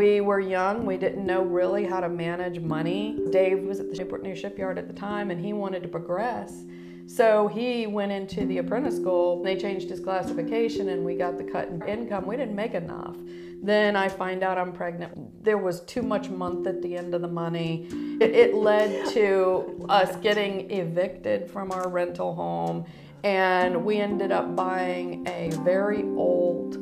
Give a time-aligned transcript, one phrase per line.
[0.00, 3.18] We were young, we didn't know really how to manage money.
[3.28, 6.64] Dave was at the Newport News shipyard at the time and he wanted to progress.
[7.06, 9.42] So he went into the apprentice school.
[9.42, 12.24] They changed his classification and we got the cut in income.
[12.26, 13.14] We didn't make enough.
[13.62, 15.44] Then I find out I'm pregnant.
[15.44, 17.86] There was too much month at the end of the money.
[18.22, 22.86] It, it led to us getting evicted from our rental home
[23.22, 26.78] and we ended up buying a very old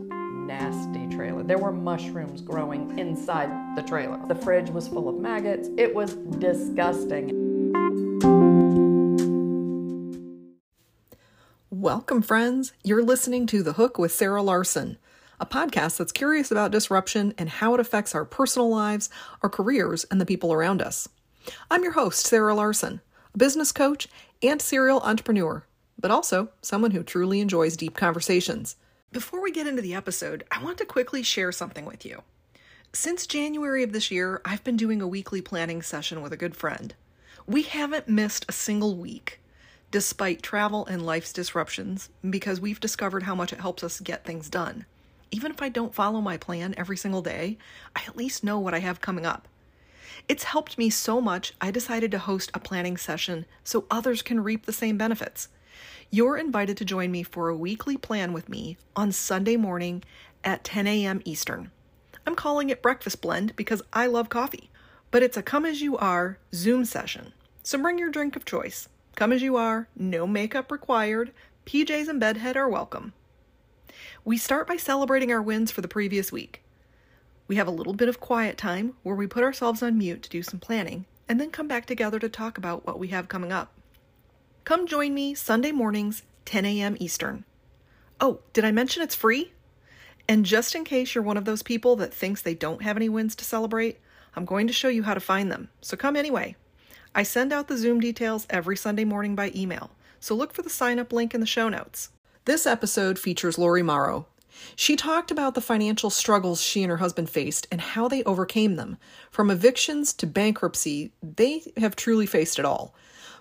[0.46, 1.42] nasty trailer.
[1.42, 4.24] There were mushrooms growing inside the trailer.
[4.28, 5.68] The fridge was full of maggots.
[5.76, 7.72] It was disgusting.
[11.70, 12.73] Welcome, friends.
[12.84, 14.96] You're listening to The Hook with Sarah Larsen,
[15.40, 19.10] a podcast that's curious about disruption and how it affects our personal lives,
[19.42, 21.09] our careers, and the people around us.
[21.68, 23.00] I'm your host, Sarah Larsen,
[23.34, 24.06] a business coach
[24.40, 25.64] and serial entrepreneur,
[25.98, 28.76] but also someone who truly enjoys deep conversations.
[29.10, 32.24] Before we get into the episode, I want to quickly share something with you.
[32.92, 36.54] Since January of this year, I've been doing a weekly planning session with a good
[36.54, 36.95] friend.
[37.46, 39.40] We haven't missed a single week,
[39.90, 44.50] despite travel and life's disruptions, because we've discovered how much it helps us get things
[44.50, 44.84] done.
[45.30, 47.56] Even if I don't follow my plan every single day,
[47.96, 49.48] I at least know what I have coming up.
[50.28, 54.45] It's helped me so much, I decided to host a planning session so others can
[54.45, 55.48] reap the same benefits.
[56.10, 60.02] You're invited to join me for a weekly plan with me on Sunday morning
[60.42, 61.20] at 10 a.m.
[61.26, 61.70] Eastern.
[62.26, 64.70] I'm calling it Breakfast Blend because I love coffee,
[65.10, 67.34] but it's a come as you are Zoom session.
[67.62, 68.88] So bring your drink of choice.
[69.16, 71.31] Come as you are, no makeup required,
[71.66, 73.12] PJs and bedhead are welcome.
[74.25, 76.62] We start by celebrating our wins for the previous week.
[77.48, 80.31] We have a little bit of quiet time where we put ourselves on mute to
[80.31, 83.53] do some planning and then come back together to talk about what we have coming
[83.53, 83.78] up.
[84.69, 86.94] Come join me Sunday mornings, 10 a.m.
[87.00, 87.47] Eastern.
[88.21, 89.53] Oh, did I mention it's free?
[90.28, 93.09] And just in case you're one of those people that thinks they don't have any
[93.09, 93.99] wins to celebrate,
[94.37, 95.71] I'm going to show you how to find them.
[95.81, 96.55] So come anyway.
[97.15, 100.69] I send out the Zoom details every Sunday morning by email, so look for the
[100.69, 102.11] sign up link in the show notes.
[102.45, 104.27] This episode features Lori Marrow.
[104.77, 108.77] She talked about the financial struggles she and her husband faced and how they overcame
[108.77, 108.99] them.
[109.31, 112.95] From evictions to bankruptcy, they have truly faced it all.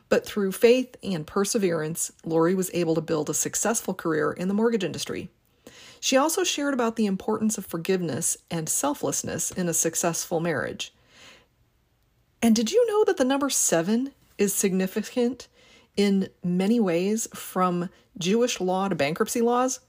[0.09, 4.53] But through faith and perseverance, Lori was able to build a successful career in the
[4.53, 5.29] mortgage industry.
[5.99, 10.93] She also shared about the importance of forgiveness and selflessness in a successful marriage.
[12.41, 15.47] And did you know that the number seven is significant
[15.95, 19.79] in many ways from Jewish law to bankruptcy laws?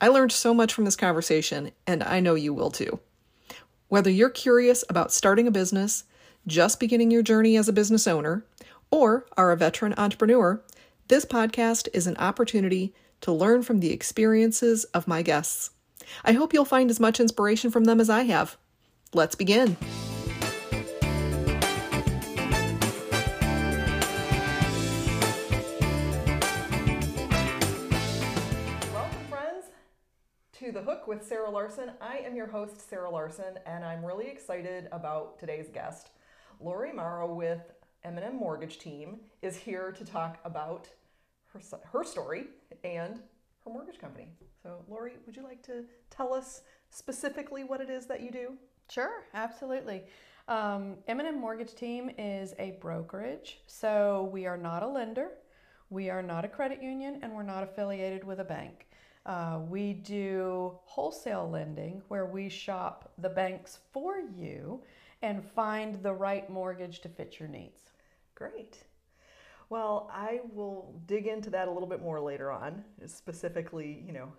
[0.00, 2.98] I learned so much from this conversation, and I know you will too.
[3.88, 6.04] Whether you're curious about starting a business,
[6.46, 8.44] just beginning your journey as a business owner,
[8.90, 10.62] or are a veteran entrepreneur,
[11.08, 15.70] this podcast is an opportunity to learn from the experiences of my guests.
[16.24, 18.56] I hope you'll find as much inspiration from them as I have.
[19.14, 19.76] Let's begin.
[28.92, 29.66] Welcome, friends,
[30.54, 31.92] to The Hook with Sarah Larsen.
[32.00, 36.10] I am your host, Sarah Larsen, and I'm really excited about today's guest,
[36.60, 37.60] Lori Marrow with
[38.06, 40.88] M&M Mortgage Team is here to talk about
[41.52, 42.44] her, her story
[42.84, 43.20] and
[43.64, 44.28] her mortgage company.
[44.62, 48.52] So, Lori, would you like to tell us specifically what it is that you do?
[48.88, 50.04] Sure, absolutely.
[50.46, 55.30] Um, M&M Mortgage Team is a brokerage, so we are not a lender,
[55.90, 58.86] we are not a credit union, and we're not affiliated with a bank.
[59.26, 64.80] Uh, we do wholesale lending where we shop the banks for you
[65.22, 67.90] and find the right mortgage to fit your needs.
[68.36, 68.84] Great.
[69.68, 74.32] Well, I will dig into that a little bit more later on, specifically, you know,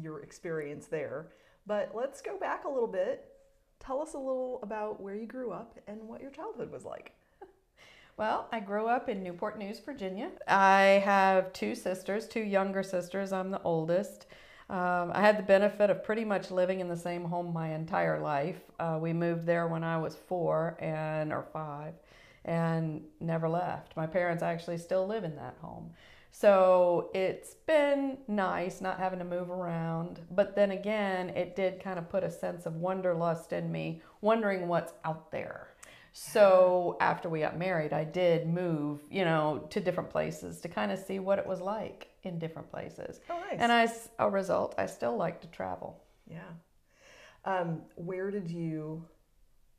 [0.00, 1.32] your experience there.
[1.66, 3.26] But let's go back a little bit.
[3.80, 7.12] Tell us a little about where you grew up and what your childhood was like.
[8.16, 10.32] Well, I grew up in Newport News, Virginia.
[10.48, 13.32] I have two sisters, two younger sisters.
[13.32, 14.26] I'm the oldest.
[14.68, 18.20] Um, I had the benefit of pretty much living in the same home my entire
[18.20, 18.60] life.
[18.80, 21.94] Uh, we moved there when I was four and or five,
[22.48, 23.94] and never left.
[23.94, 25.90] My parents actually still live in that home.
[26.30, 30.20] So it's been nice not having to move around.
[30.30, 34.66] But then again, it did kind of put a sense of wanderlust in me, wondering
[34.66, 35.68] what's out there.
[36.14, 40.90] So after we got married, I did move, you know, to different places to kind
[40.90, 43.20] of see what it was like in different places.
[43.28, 43.58] Oh, nice.
[43.58, 46.02] And as a result, I still like to travel.
[46.26, 46.40] Yeah.
[47.44, 49.04] Um, where did you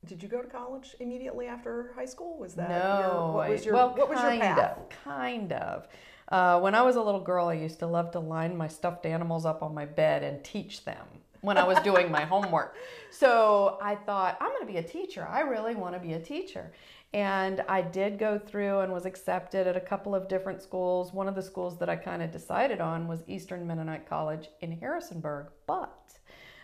[0.06, 2.38] did you go to college immediately after high school?
[2.38, 3.00] Was that no?
[3.00, 4.78] Your, what was your well, what was your kind path?
[4.78, 5.88] of, kind of.
[6.28, 9.04] Uh, when I was a little girl, I used to love to line my stuffed
[9.04, 11.06] animals up on my bed and teach them.
[11.42, 12.76] when I was doing my homework.
[13.10, 15.26] So I thought, I'm going to be a teacher.
[15.26, 16.72] I really want to be a teacher.
[17.12, 21.12] And I did go through and was accepted at a couple of different schools.
[21.12, 24.70] One of the schools that I kind of decided on was Eastern Mennonite College in
[24.70, 26.12] Harrisonburg, but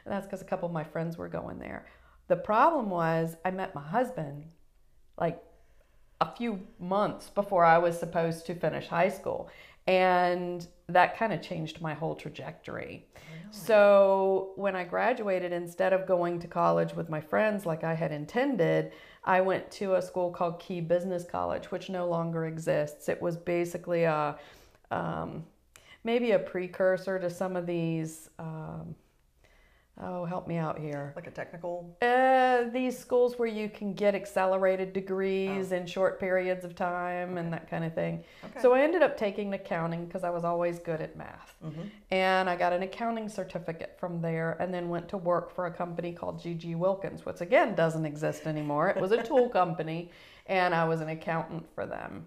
[0.06, 1.86] that's because a couple of my friends were going there.
[2.28, 4.46] The problem was, I met my husband
[5.18, 5.42] like
[6.20, 9.48] a few months before I was supposed to finish high school.
[9.86, 13.06] And that kind of changed my whole trajectory.
[13.14, 13.52] Really?
[13.52, 18.10] So when I graduated, instead of going to college with my friends like I had
[18.10, 18.92] intended,
[19.24, 23.08] I went to a school called Key Business College, which no longer exists.
[23.08, 24.36] It was basically a
[24.90, 25.44] um,
[26.02, 28.30] maybe a precursor to some of these.
[28.38, 28.94] Um,
[29.98, 31.12] Oh, help me out here.
[31.16, 31.96] Like a technical?
[32.02, 35.76] Uh, these schools where you can get accelerated degrees oh.
[35.76, 37.40] in short periods of time okay.
[37.40, 38.22] and that kind of thing.
[38.44, 38.60] Okay.
[38.60, 41.54] So I ended up taking accounting because I was always good at math.
[41.64, 41.82] Mm-hmm.
[42.10, 45.70] And I got an accounting certificate from there and then went to work for a
[45.70, 48.90] company called GG Wilkins, which again doesn't exist anymore.
[48.90, 50.10] It was a tool company
[50.44, 52.26] and I was an accountant for them.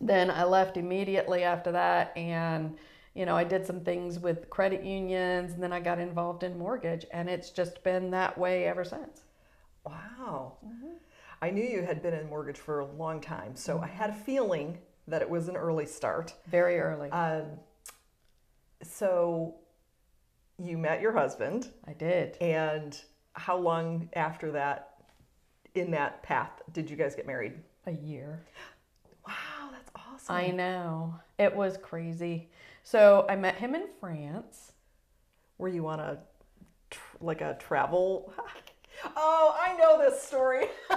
[0.00, 2.76] Then I left immediately after that and
[3.14, 6.58] you know, I did some things with credit unions and then I got involved in
[6.58, 9.22] mortgage and it's just been that way ever since.
[9.84, 10.54] Wow.
[10.64, 10.94] Mm-hmm.
[11.40, 13.84] I knew you had been in mortgage for a long time, so mm-hmm.
[13.84, 16.34] I had a feeling that it was an early start.
[16.46, 17.10] Very early.
[17.10, 17.44] Um,
[18.82, 19.56] so
[20.58, 21.68] you met your husband.
[21.86, 22.36] I did.
[22.40, 22.98] And
[23.34, 24.94] how long after that,
[25.74, 27.54] in that path, did you guys get married?
[27.86, 28.40] A year.
[29.26, 30.34] Wow, that's awesome.
[30.34, 31.14] I know.
[31.38, 32.48] It was crazy.
[32.84, 34.72] So I met him in France.
[35.56, 36.18] Were you on a
[37.20, 38.32] like a travel?
[39.16, 40.66] oh, I know this story.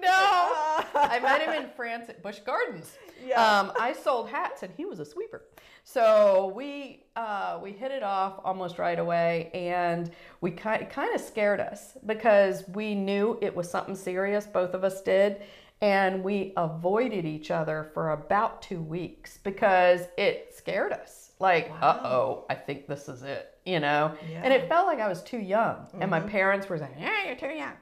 [0.00, 2.96] no, I met him in France at Busch Gardens.
[3.24, 3.40] Yeah.
[3.40, 5.42] Um, I sold hats and he was a sweeper.
[5.84, 10.10] So we uh, we hit it off almost right away, and
[10.40, 14.46] we kind kind of scared us because we knew it was something serious.
[14.46, 15.42] Both of us did,
[15.80, 21.32] and we avoided each other for about two weeks because it scared us.
[21.38, 21.88] Like, wow.
[21.88, 24.14] uh oh, I think this is it, you know?
[24.30, 24.40] Yeah.
[24.42, 25.76] And it felt like I was too young.
[25.76, 26.02] Mm-hmm.
[26.02, 26.28] And my mm-hmm.
[26.28, 27.74] parents were saying, yeah, you're too young.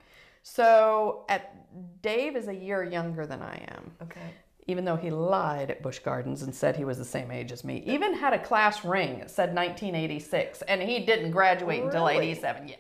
[0.43, 1.55] So at
[2.03, 3.93] Dave is a year younger than I am.
[4.03, 4.21] Okay.
[4.67, 7.65] Even though he lied at Busch Gardens and said he was the same age as
[7.65, 7.83] me.
[7.87, 9.21] Even had a class ring.
[9.21, 10.63] It said 1986.
[10.63, 11.87] And he didn't graduate really?
[11.87, 12.69] until 87.
[12.69, 12.79] Yes.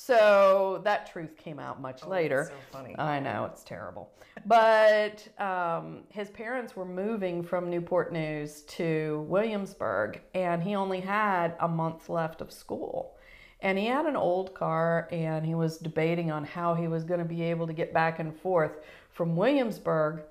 [0.00, 2.44] So that truth came out much oh, later.
[2.48, 2.96] so funny.
[2.96, 4.12] I know it's terrible,
[4.46, 11.56] but um, his parents were moving from Newport News to Williamsburg, and he only had
[11.58, 13.16] a month left of school.
[13.60, 17.18] And he had an old car, and he was debating on how he was going
[17.18, 18.78] to be able to get back and forth
[19.10, 20.22] from Williamsburg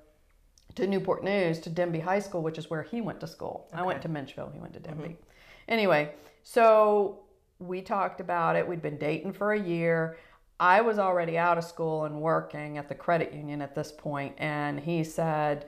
[0.76, 3.68] to Newport News to Denby High School, which is where he went to school.
[3.70, 3.82] Okay.
[3.82, 5.08] I went to Menchville, he went to Denby.
[5.08, 5.68] Mm-hmm.
[5.68, 7.20] Anyway, so
[7.58, 8.66] we talked about it.
[8.66, 10.16] We'd been dating for a year.
[10.60, 14.34] I was already out of school and working at the credit union at this point,
[14.38, 15.66] and he said,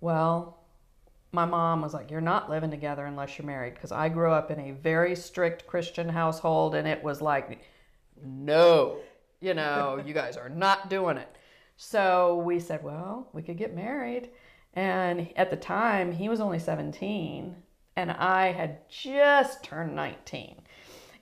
[0.00, 0.58] Well,
[1.32, 3.74] my mom was like, You're not living together unless you're married.
[3.74, 7.60] Because I grew up in a very strict Christian household, and it was like,
[8.24, 8.98] No,
[9.40, 11.36] you know, you guys are not doing it.
[11.76, 14.30] So we said, Well, we could get married.
[14.74, 17.56] And at the time, he was only 17,
[17.96, 20.62] and I had just turned 19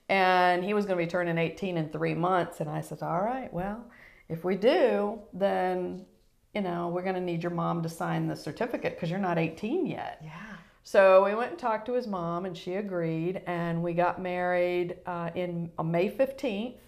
[0.09, 2.59] and he was going to be turning 18 in three months.
[2.59, 3.85] And I said, All right, well,
[4.27, 6.05] if we do, then,
[6.53, 9.37] you know, we're going to need your mom to sign the certificate because you're not
[9.37, 10.19] 18 yet.
[10.23, 10.31] Yeah.
[10.83, 14.97] So we went and talked to his mom, and she agreed, and we got married
[15.05, 16.79] uh, in on May 15th,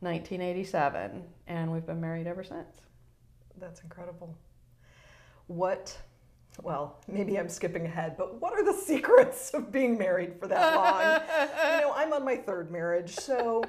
[0.00, 2.82] 1987, and we've been married ever since.
[3.58, 4.36] That's incredible.
[5.46, 5.96] What
[6.62, 10.74] well, maybe I'm skipping ahead, but what are the secrets of being married for that
[10.74, 11.74] long?
[11.74, 13.62] you know, I'm on my third marriage, so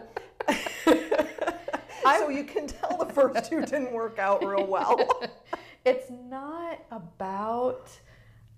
[0.85, 5.07] so you can tell the first two didn't work out real well.
[5.85, 7.89] it's not about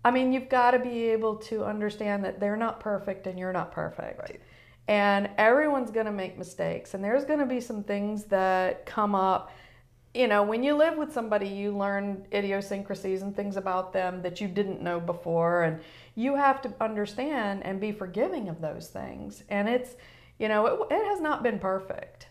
[0.03, 3.53] I mean, you've got to be able to understand that they're not perfect and you're
[3.53, 4.19] not perfect.
[4.19, 4.41] Right.
[4.87, 9.13] And everyone's going to make mistakes and there's going to be some things that come
[9.13, 9.51] up
[10.13, 14.41] you know, when you live with somebody, you learn idiosyncrasies and things about them that
[14.41, 15.63] you didn't know before.
[15.63, 15.79] And
[16.15, 19.43] you have to understand and be forgiving of those things.
[19.47, 19.95] And it's,
[20.37, 22.27] you know, it, it has not been perfect.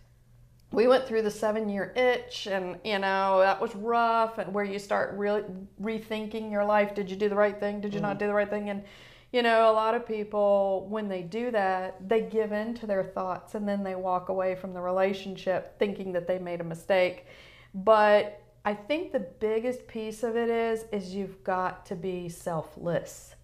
[0.72, 4.64] We went through the seven year itch, and, you know, that was rough, and where
[4.64, 5.42] you start really
[5.82, 6.94] rethinking your life.
[6.94, 7.80] Did you do the right thing?
[7.80, 8.08] Did you mm-hmm.
[8.08, 8.70] not do the right thing?
[8.70, 8.84] And,
[9.32, 13.02] you know, a lot of people, when they do that, they give in to their
[13.02, 17.26] thoughts and then they walk away from the relationship thinking that they made a mistake
[17.74, 23.34] but I think the biggest piece of it is is you've got to be selfless.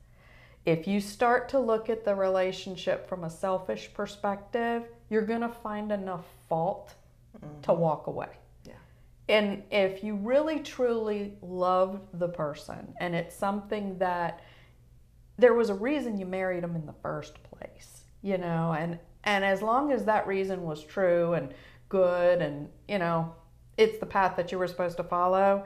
[0.67, 5.49] if you start to look at the relationship from a selfish perspective, you're going to
[5.49, 6.95] find enough fault
[7.41, 7.81] to mm-hmm.
[7.81, 8.29] walk away.
[8.67, 8.73] Yeah.
[9.29, 14.41] And if you really truly love the person and it's something that
[15.39, 19.45] there was a reason you married them in the first place, you know, and and
[19.45, 21.53] as long as that reason was true and
[21.89, 23.35] good and, you know,
[23.77, 25.65] it's the path that you were supposed to follow,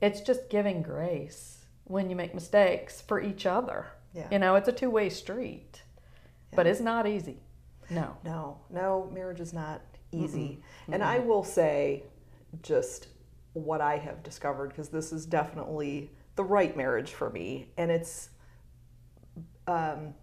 [0.00, 3.86] it's just giving grace when you make mistakes for each other.
[4.14, 4.28] Yeah.
[4.30, 5.82] You know, it's a two-way street.
[6.54, 7.36] But it's not easy.
[7.90, 8.16] No.
[8.24, 10.62] No, no, marriage is not easy.
[10.90, 12.04] And I will say
[12.62, 13.08] just
[13.52, 17.68] what I have discovered because this is definitely the right marriage for me.
[17.76, 18.30] And it's,
[19.66, 20.14] um,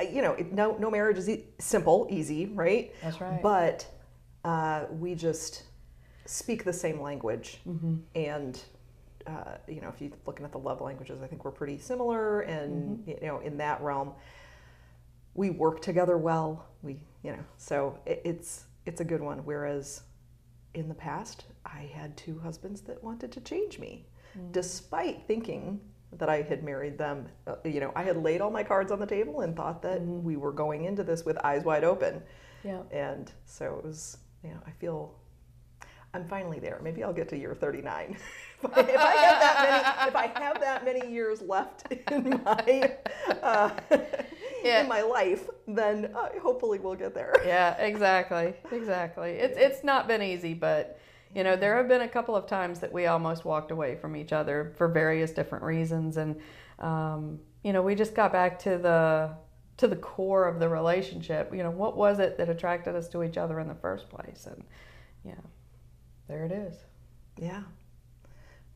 [0.00, 2.94] you know, it, no, no marriage is e- simple, easy, right?
[3.02, 3.42] That's right.
[3.42, 3.86] But
[4.44, 5.64] uh, we just
[6.28, 7.60] speak the same language.
[7.66, 7.96] Mm-hmm.
[8.14, 8.62] And,
[9.26, 12.40] uh, you know, if you're looking at the love languages, I think we're pretty similar.
[12.42, 13.10] And, Mm-hmm.
[13.10, 14.12] you know, in that realm,
[15.34, 16.66] we work together well.
[16.82, 19.38] We, you know, so it, it's it's a good one.
[19.44, 20.02] Whereas
[20.74, 24.06] in the past, I had two husbands that wanted to change me,
[24.52, 25.80] despite thinking
[26.12, 27.26] that I had married them.
[27.46, 30.00] Uh, you know, I had laid all my cards on the table and thought that
[30.00, 32.22] we were going into this with eyes wide open.
[32.64, 32.80] Yeah.
[32.90, 35.14] And so it was, you know, I feel
[36.18, 36.80] I'm finally there.
[36.82, 38.16] Maybe I'll get to year 39.
[38.64, 42.40] if, I, if I have that many, if I have that many years left in
[42.44, 42.92] my
[43.42, 43.70] uh,
[44.64, 44.80] Yeah.
[44.82, 47.32] in my life, then uh, hopefully we'll get there.
[47.46, 49.30] yeah, exactly, exactly.
[49.30, 50.98] It's it's not been easy, but
[51.36, 54.16] you know there have been a couple of times that we almost walked away from
[54.16, 56.40] each other for various different reasons, and
[56.80, 59.30] um, you know we just got back to the
[59.76, 61.54] to the core of the relationship.
[61.54, 64.48] You know what was it that attracted us to each other in the first place,
[64.50, 64.64] and
[65.24, 65.34] yeah,
[66.28, 66.74] there it is.
[67.40, 67.62] Yeah.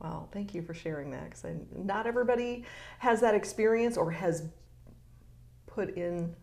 [0.01, 1.45] Well, thank you for sharing that because
[1.77, 2.65] not everybody
[2.99, 4.45] has that experience or has
[5.67, 6.35] put in,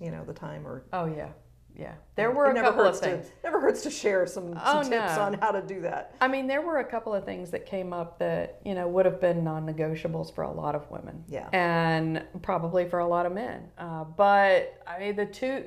[0.00, 0.84] you know, the time or.
[0.92, 1.28] Oh yeah,
[1.76, 1.92] yeah.
[2.16, 3.26] There were a never couple of hurts things.
[3.28, 5.22] To, never hurts to share some, some Oh, tips no.
[5.22, 6.16] on how to do that.
[6.20, 9.06] I mean, there were a couple of things that came up that, you know, would
[9.06, 11.22] have been non negotiables for a lot of women.
[11.28, 11.48] Yeah.
[11.52, 13.68] And probably for a lot of men.
[13.78, 15.64] Uh, but, I mean, the two,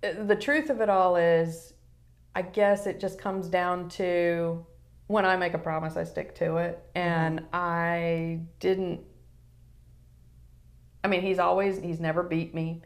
[0.00, 1.73] the truth of it all is,
[2.34, 4.64] I guess it just comes down to
[5.06, 6.82] when I make a promise, I stick to it.
[6.94, 9.00] And I didn't.
[11.02, 12.80] I mean, he's always, he's never beat me.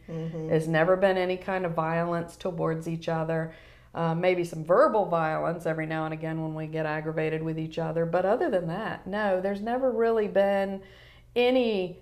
[0.48, 3.54] There's never been any kind of violence towards each other.
[3.94, 7.78] Uh, maybe some verbal violence every now and again when we get aggravated with each
[7.78, 8.04] other.
[8.04, 10.82] But other than that, no, there's never really been
[11.36, 12.00] any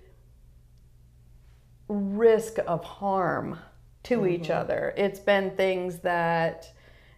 [1.87, 3.59] risk of harm
[4.03, 4.93] to each other.
[4.97, 6.73] It's been things that,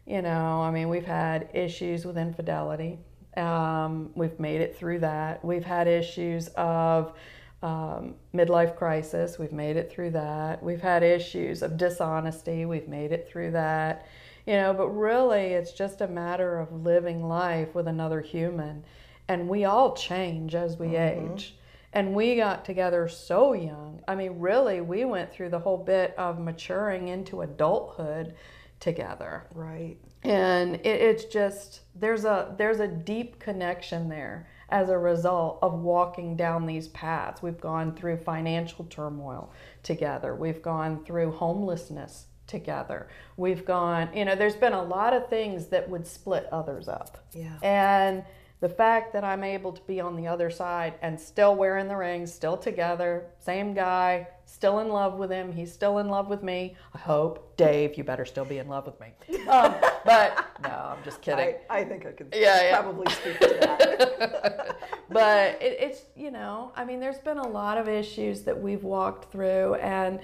[0.09, 2.97] you know, I mean, we've had issues with infidelity.
[3.37, 5.45] Um, we've made it through that.
[5.45, 7.13] We've had issues of
[7.61, 9.37] um, midlife crisis.
[9.37, 10.63] We've made it through that.
[10.63, 12.65] We've had issues of dishonesty.
[12.65, 14.07] We've made it through that.
[14.47, 18.83] You know, but really, it's just a matter of living life with another human.
[19.27, 21.55] And we all change as we age.
[21.93, 24.01] And we got together so young.
[24.07, 28.33] I mean, really, we went through the whole bit of maturing into adulthood
[28.79, 29.45] together.
[29.53, 29.97] Right.
[30.23, 35.73] and it, it's just there's a there's a deep connection there as a result of
[35.81, 37.41] walking down these paths.
[37.41, 39.51] We've gone through financial turmoil
[39.83, 40.35] together.
[40.35, 43.07] We've gone through homelessness together.
[43.37, 47.17] We've gone you know there's been a lot of things that would split others up.
[47.33, 47.57] Yeah.
[47.63, 48.23] and
[48.61, 51.95] the fact that I'm able to be on the other side and still wearing the
[51.95, 56.43] ring, still together, same guy, still in love with him, he's still in love with
[56.43, 56.75] me.
[56.93, 57.55] I hope.
[57.57, 59.07] Dave, you better still be in love with me.
[59.49, 59.75] Um,
[60.05, 61.55] but no, I'm just kidding.
[61.69, 62.81] I, I think I could Yeah, yeah.
[62.81, 64.77] probably speak to that.
[65.09, 68.83] but it, it's you know i mean there's been a lot of issues that we've
[68.83, 70.19] walked through and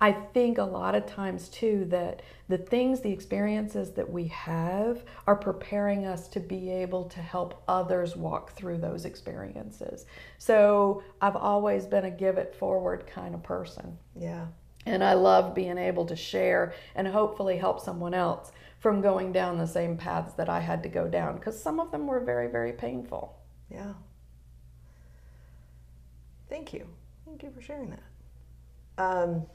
[0.00, 5.04] i think a lot of times too that the things the experiences that we have
[5.26, 10.06] are preparing us to be able to help others walk through those experiences
[10.38, 14.46] so i've always been a give it forward kind of person yeah.
[14.86, 19.58] and I love being able to share and hopefully help someone else from going down
[19.58, 22.48] the same paths that I had to go down because some of them were very,
[22.48, 23.36] very painful.
[23.70, 23.92] Yeah.
[26.48, 26.86] Thank you.
[27.26, 28.02] Thank you for sharing that.
[28.98, 29.46] Um,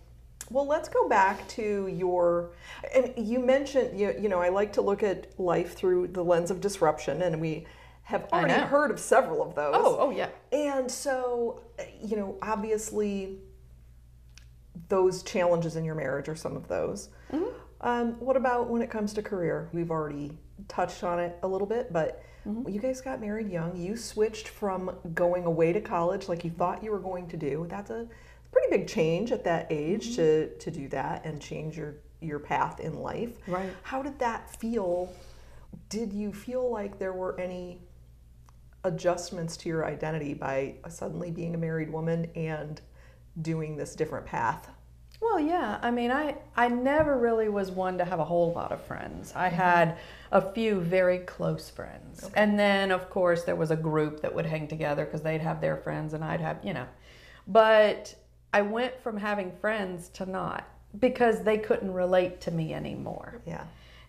[0.49, 2.51] well, let's go back to your.
[2.93, 6.51] And you mentioned, you, you know, I like to look at life through the lens
[6.51, 7.65] of disruption, and we
[8.03, 9.73] have already heard of several of those.
[9.75, 10.29] Oh, oh yeah.
[10.51, 11.63] And so,
[12.01, 13.39] you know, obviously,
[14.89, 17.09] those challenges in your marriage are some of those.
[17.31, 17.45] Mm-hmm.
[17.81, 19.69] Um, what about when it comes to career?
[19.73, 20.37] We've already
[20.67, 22.69] touched on it a little bit, but Mm-hmm.
[22.69, 23.75] you guys got married young.
[23.75, 27.65] You switched from going away to college like you thought you were going to do.
[27.67, 28.07] That's a
[28.55, 30.15] pretty big change at that age mm-hmm.
[30.15, 33.37] to to do that and change your your path in life.
[33.47, 33.69] Right.
[33.83, 35.13] How did that feel?
[35.89, 37.81] Did you feel like there were any
[38.85, 42.79] adjustments to your identity by suddenly being a married woman and
[43.41, 44.69] doing this different path?
[45.21, 45.79] Well, yeah.
[45.81, 49.33] I mean, I I never really was one to have a whole lot of friends.
[49.35, 49.55] I mm-hmm.
[49.57, 49.97] had
[50.31, 54.45] a few very close friends, and then of course there was a group that would
[54.45, 56.87] hang together because they'd have their friends and I'd have you know.
[57.47, 58.15] But
[58.57, 60.63] I went from having friends to not
[60.99, 63.41] because they couldn't relate to me anymore.
[63.45, 63.65] Yeah.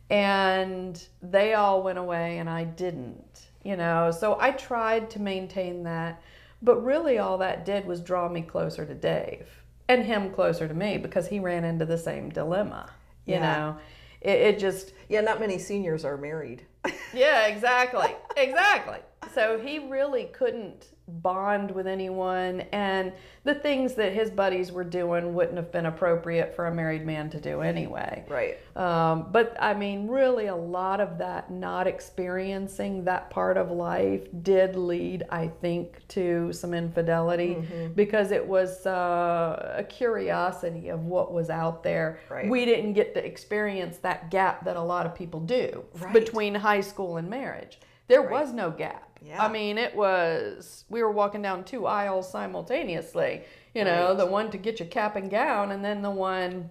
[0.09, 4.13] and they all went away and I didn't, you know.
[4.13, 6.23] So I tried to maintain that,
[6.63, 9.49] but really all that did was draw me closer to Dave
[9.89, 12.89] and him closer to me because he ran into the same dilemma,
[13.25, 13.41] you Yeah.
[13.41, 13.77] know.
[14.21, 16.63] It, it just, Yeah, not many seniors are married.
[17.15, 18.99] yeah, exactly, exactly.
[19.35, 23.13] So he really couldn't bond with anyone, and
[23.45, 27.31] the things that his buddies were doing wouldn't have been appropriate for a married man
[27.31, 28.25] to do anyway.
[28.29, 28.59] Right.
[28.77, 34.23] Um, but I mean, really, a lot of that not experiencing that part of life
[34.43, 37.57] did lead, I think, to some infidelity
[37.95, 42.19] because it was uh, a curiosity of what was out there.
[42.29, 42.49] Right.
[42.49, 46.13] We didn't get to experience that gap that a lot of people do Right.
[46.13, 47.79] between high school and marriage.
[48.09, 49.16] There was no gap.
[49.27, 49.43] Yeah.
[49.45, 53.43] I mean, it was, we were walking down two aisles simultaneously,
[53.75, 54.17] you know, Right.
[54.19, 56.71] the one to get your cap and gown, and then the one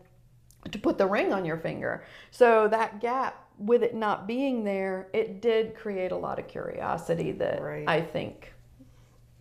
[0.72, 2.04] to put the ring on your finger.
[2.32, 7.32] So that gap, with it not being there, it did create a lot of curiosity
[7.34, 7.88] that Right.
[7.88, 8.54] I think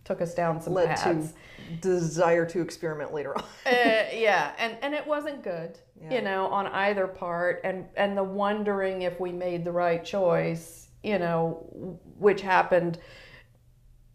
[0.03, 1.33] took us down some Led paths.
[1.33, 3.43] to desire to experiment later on.
[3.65, 3.71] uh,
[4.13, 6.13] yeah, and and it wasn't good, Yeah.
[6.15, 10.84] you know, on either part, and and the wondering if we made the right choice,
[11.05, 12.97] you know, which happened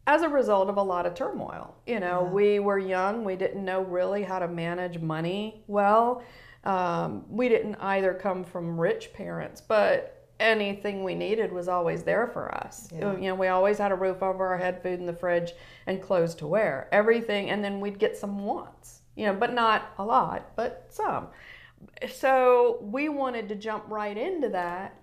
[0.07, 1.77] as a result of a lot of turmoil.
[1.87, 6.23] You know, we were young, we didn't know really how to manage money well.
[6.65, 12.27] Um, we didn't either come from rich parents, but anything we needed was always there
[12.27, 12.89] for us.
[12.93, 13.15] Yeah.
[13.15, 15.53] You know, we always had a roof over our head, food in the fridge,
[15.87, 16.89] and clothes to wear.
[16.91, 19.03] Everything, and then we'd get some wants.
[19.15, 21.29] You know, but not a lot, but some.
[22.11, 25.00] So we wanted to jump right into that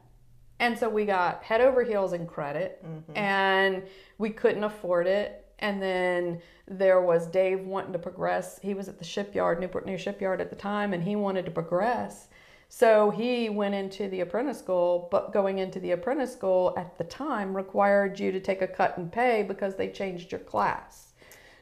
[0.60, 3.18] and so we got head over heels in credit mm-hmm.
[3.18, 3.84] and
[4.18, 5.46] we couldn't afford it.
[5.60, 8.60] And then there was Dave wanting to progress.
[8.62, 11.52] He was at the shipyard, Newport News Shipyard at the time, and he wanted to
[11.52, 12.28] progress.
[12.70, 17.06] So he went into the apprentice school, but going into the apprentice school at the
[17.06, 21.14] time required you to take a cut in pay because they changed your class.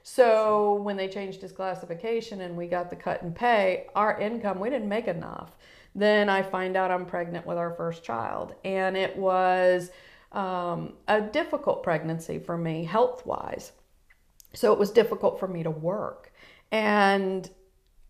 [0.03, 4.59] So when they changed his classification and we got the cut in pay, our income,
[4.59, 5.55] we didn't make enough.
[5.95, 8.53] Then I find out I'm pregnant with our first child.
[8.65, 9.89] And it was
[10.33, 13.71] um, a difficult pregnancy for me health wise.
[14.53, 16.33] So it was difficult for me to work.
[16.71, 17.49] And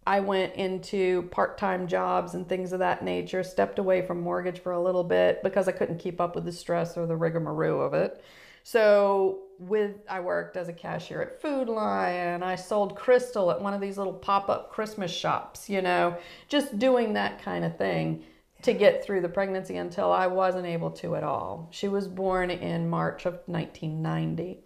[0.07, 4.59] I went into part time jobs and things of that nature, stepped away from mortgage
[4.59, 7.81] for a little bit because I couldn't keep up with the stress or the rigmarole
[7.81, 8.23] of it.
[8.67, 13.75] So with I worked as a cashier at Food Lion, I sold crystal at one
[13.75, 18.23] of these little pop-up Christmas shops, you know, just doing that kind of thing
[18.63, 21.67] to get through the pregnancy until I wasn't able to at all.
[21.69, 24.63] She was born in March of 1990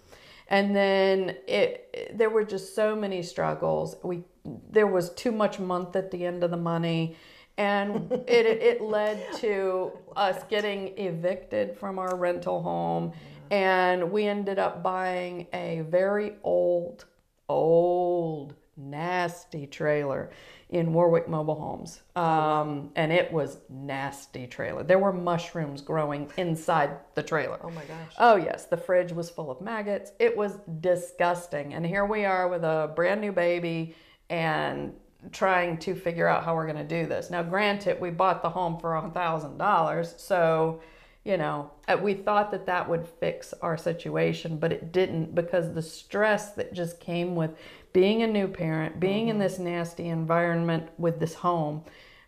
[0.48, 3.98] and then it there were just so many struggles.
[4.02, 4.24] We
[4.70, 7.18] there was too much month at the end of the money.
[7.58, 13.12] And it it led to us getting evicted from our rental home
[13.52, 17.06] and we ended up buying a very old
[17.48, 20.30] old nasty trailer
[20.70, 22.02] in Warwick Mobile Homes.
[22.16, 24.84] Um, and it was nasty trailer.
[24.84, 27.60] There were mushrooms growing inside the trailer.
[27.64, 28.14] Oh my gosh.
[28.20, 30.12] Oh, yes, the fridge was full of maggots.
[30.20, 31.74] It was disgusting.
[31.74, 33.96] And here we are with a brand new baby
[34.30, 34.94] and
[35.32, 37.30] trying to figure out how we're going to do this.
[37.30, 40.20] Now, granted, we bought the home for a $1,000.
[40.20, 40.82] So,
[41.30, 45.76] you know, uh, we thought that that would fix our situation, but it didn't because
[45.76, 47.52] the stress that just came with
[47.94, 51.84] being a new parent, being in this nasty environment with this home.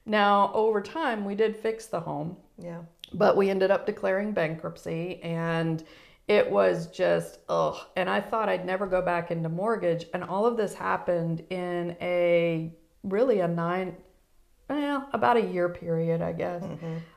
[0.05, 2.81] Now, over time, we did fix the home Yeah.
[3.11, 5.83] but we ended up declaring bankruptcy and
[6.27, 10.45] it was just ugh and i thought i'd never go back into mortgage and all
[10.45, 12.71] of this happened in a
[13.03, 13.95] really a nine
[14.71, 16.63] well about a year period i guess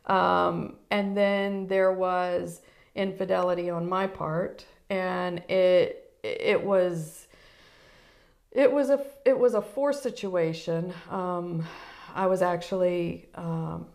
[0.06, 2.60] um, and then there was
[2.94, 7.26] infidelity on my part and it it was
[8.52, 11.64] it was a it was a forced situation um,
[12.14, 13.86] i was actually um,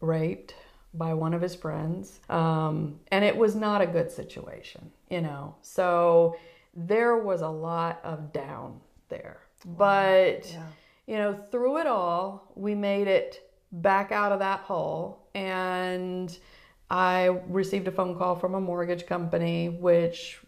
[0.00, 0.54] raped
[0.94, 2.20] by one of his friends.
[2.28, 5.54] Um, and it was not a good situation, you know.
[5.60, 6.36] So
[6.74, 9.38] there was a lot of down there.
[9.64, 10.62] But Yeah.
[11.08, 15.26] You know, through it all, we made it back out of that hole.
[15.34, 16.36] And
[16.90, 20.38] I received a phone call from a mortgage company, which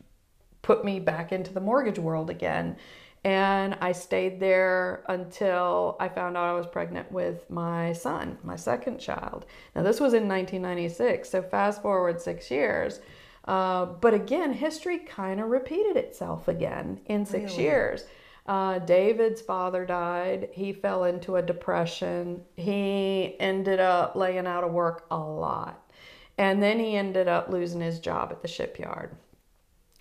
[0.60, 2.76] put me back into the mortgage world again.
[3.24, 8.56] And I stayed there until I found out I was pregnant with my son, my
[8.56, 9.46] second child.
[9.74, 13.00] Now, this was in 1996, so fast forward six years.
[13.46, 17.62] Uh, but again, history kind of repeated itself again in six Really?
[17.64, 18.04] years.
[18.50, 20.48] Uh, David's father died.
[20.52, 22.42] He fell into a depression.
[22.56, 25.88] He ended up laying out of work a lot.
[26.36, 29.16] And then he ended up losing his job at the shipyard.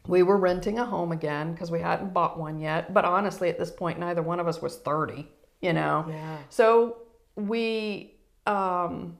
[0.07, 2.91] We were renting a home again because we hadn't bought one yet.
[2.91, 5.27] But honestly, at this point, neither one of us was 30,
[5.61, 6.07] you know?
[6.09, 6.37] Yeah.
[6.49, 7.03] So
[7.35, 8.15] we,
[8.47, 9.19] um,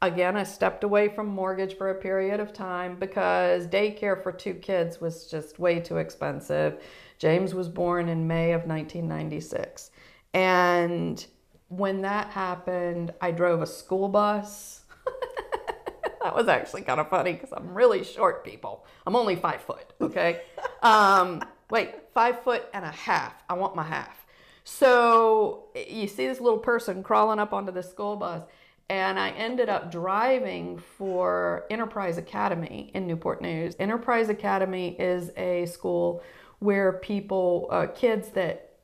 [0.00, 4.54] again, I stepped away from mortgage for a period of time because daycare for two
[4.54, 6.82] kids was just way too expensive.
[7.20, 9.90] James was born in May of 1996.
[10.32, 11.24] And
[11.68, 14.80] when that happened, I drove a school bus.
[16.22, 18.86] that was actually kind of funny because I'm really short, people.
[19.06, 20.40] I'm only five foot, okay?
[20.82, 23.34] um, wait, five foot and a half.
[23.50, 24.24] I want my half.
[24.64, 28.44] So you see this little person crawling up onto the school bus,
[28.88, 33.76] and I ended up driving for Enterprise Academy in Newport News.
[33.78, 36.22] Enterprise Academy is a school
[36.60, 38.76] where people, uh, kids that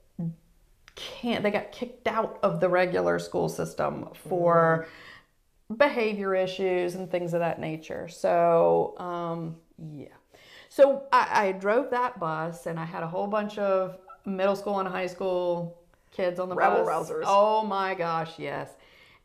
[0.95, 4.87] can't, they got kicked out of the regular school system for
[5.77, 8.09] behavior issues and things of that nature.
[8.09, 9.57] So, um,
[9.93, 10.09] yeah.
[10.69, 14.81] So I, I drove that bus and I had a whole bunch of middle school
[14.81, 15.79] and high school
[16.11, 17.11] kids on the Rabble bus.
[17.11, 17.23] rousers.
[17.27, 18.71] Oh my gosh, yes.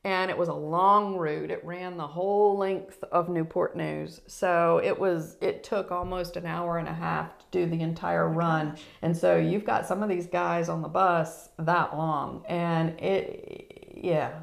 [0.03, 1.51] And it was a long route.
[1.51, 4.21] It ran the whole length of Newport News.
[4.25, 8.27] So it was it took almost an hour and a half to do the entire
[8.27, 8.77] oh run.
[9.03, 13.91] And so you've got some of these guys on the bus that long and it
[13.95, 14.41] yeah.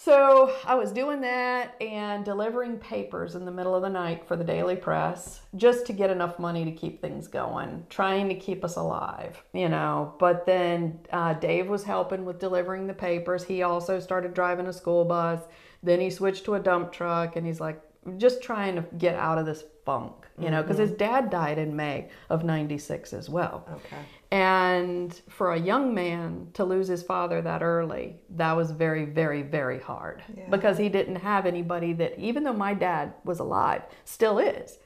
[0.00, 4.36] So I was doing that and delivering papers in the middle of the night for
[4.36, 8.64] the Daily Press just to get enough money to keep things going, trying to keep
[8.64, 10.14] us alive, you know.
[10.20, 13.42] But then uh, Dave was helping with delivering the papers.
[13.42, 15.40] He also started driving a school bus.
[15.82, 17.82] Then he switched to a dump truck and he's like,
[18.18, 21.74] just trying to get out of this funk, you know, because his dad died in
[21.74, 23.66] May of 96 as well.
[23.68, 24.02] Okay.
[24.30, 29.40] And for a young man to lose his father that early, that was very, very,
[29.42, 30.50] very hard Yeah.
[30.50, 34.78] because he didn't have anybody that, even though my dad was alive, still is,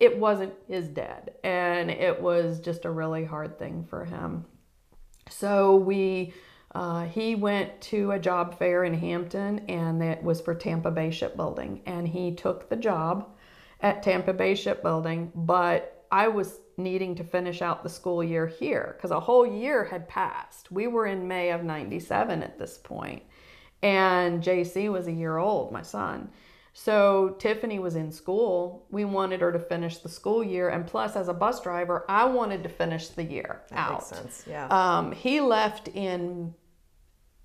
[0.00, 1.32] it wasn't his dad.
[1.42, 4.44] And it was just a really hard thing for him.
[5.30, 6.34] So we,
[6.74, 11.10] uh, he went to a job fair in Hampton, and it was for Tampa Bay
[11.10, 13.30] Shipbuilding, and he took the job
[13.80, 15.32] at Tampa Bay Shipbuilding.
[15.34, 19.84] But I was needing to finish out the school year here because a whole year
[19.84, 20.70] had passed.
[20.70, 23.22] We were in May of '97 at this point,
[23.82, 26.30] and JC was a year old, my son.
[26.76, 28.84] So Tiffany was in school.
[28.90, 32.24] We wanted her to finish the school year, and plus, as a bus driver, I
[32.24, 33.92] wanted to finish the year That out.
[33.92, 34.44] makes sense.
[34.48, 34.66] Yeah.
[34.66, 36.52] Um, he left in,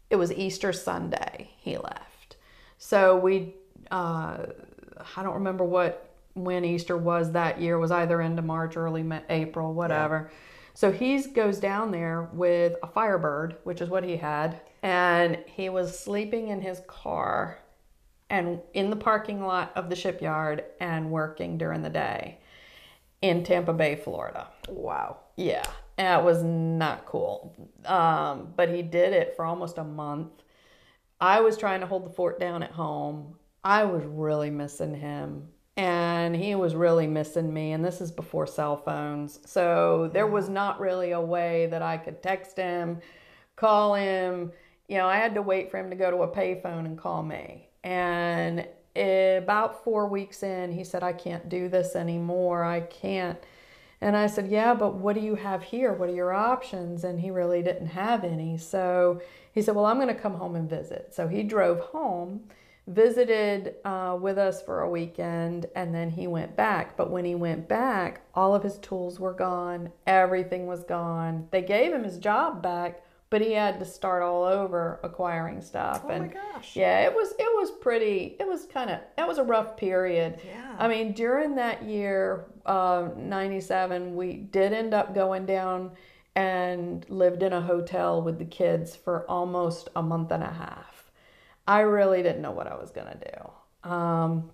[0.10, 2.38] it was Easter Sunday, he left.
[2.80, 3.54] So we,
[3.92, 4.48] uh,
[5.16, 9.74] I don't remember what, when Easter was that year, was either into March, early April,
[9.74, 10.32] whatever.
[10.74, 15.70] So he goes down there with a Firebird, which is what he had, and he
[15.70, 17.60] was sleeping in his car
[18.30, 22.38] and in the parking lot of the shipyard and working during the day
[23.22, 24.48] in Tampa Bay, Florida.
[24.70, 25.18] wow.
[25.36, 25.64] Yeah,
[25.98, 27.56] that was not cool.
[27.86, 30.32] Um, but he did it for almost a month.
[31.22, 33.36] I was trying to hold the fort down at home.
[33.64, 37.72] I was really missing him, and he was really missing me.
[37.72, 41.98] And this is before cell phones, so there was not really a way that I
[41.98, 43.00] could text him,
[43.56, 44.52] call him.
[44.88, 47.24] You know, I had to wait for him to go to a payphone and call
[47.24, 47.70] me.
[47.84, 52.64] And eh, about four weeks in, he said, I can't do this anymore.
[52.64, 53.38] I can't.
[54.02, 55.94] And I said, Yeah, but what do you have here?
[55.94, 57.04] What are your options?
[57.04, 58.58] And he really didn't have any.
[58.58, 59.22] So
[59.54, 61.14] he said, Well, I'm going to come home and visit.
[61.14, 62.42] So he drove home,
[62.90, 66.98] visited uh, with us for a weekend, and then he went back.
[66.98, 71.48] But when he went back, all of his tools were gone, everything was gone.
[71.52, 76.02] They gave him his job back, but he had to start all over acquiring stuff.
[76.06, 76.76] Oh and my gosh.
[76.76, 78.36] yeah, it was it was pretty.
[78.40, 80.40] It was kind of that was a rough period.
[80.44, 80.76] Yeah.
[80.80, 85.92] I mean, during that year, uh, '97, we did end up going down
[86.36, 90.89] and lived in a hotel with the kids for almost a month and a half.
[91.70, 93.90] I really didn't know what I was gonna do.
[93.90, 94.52] Um,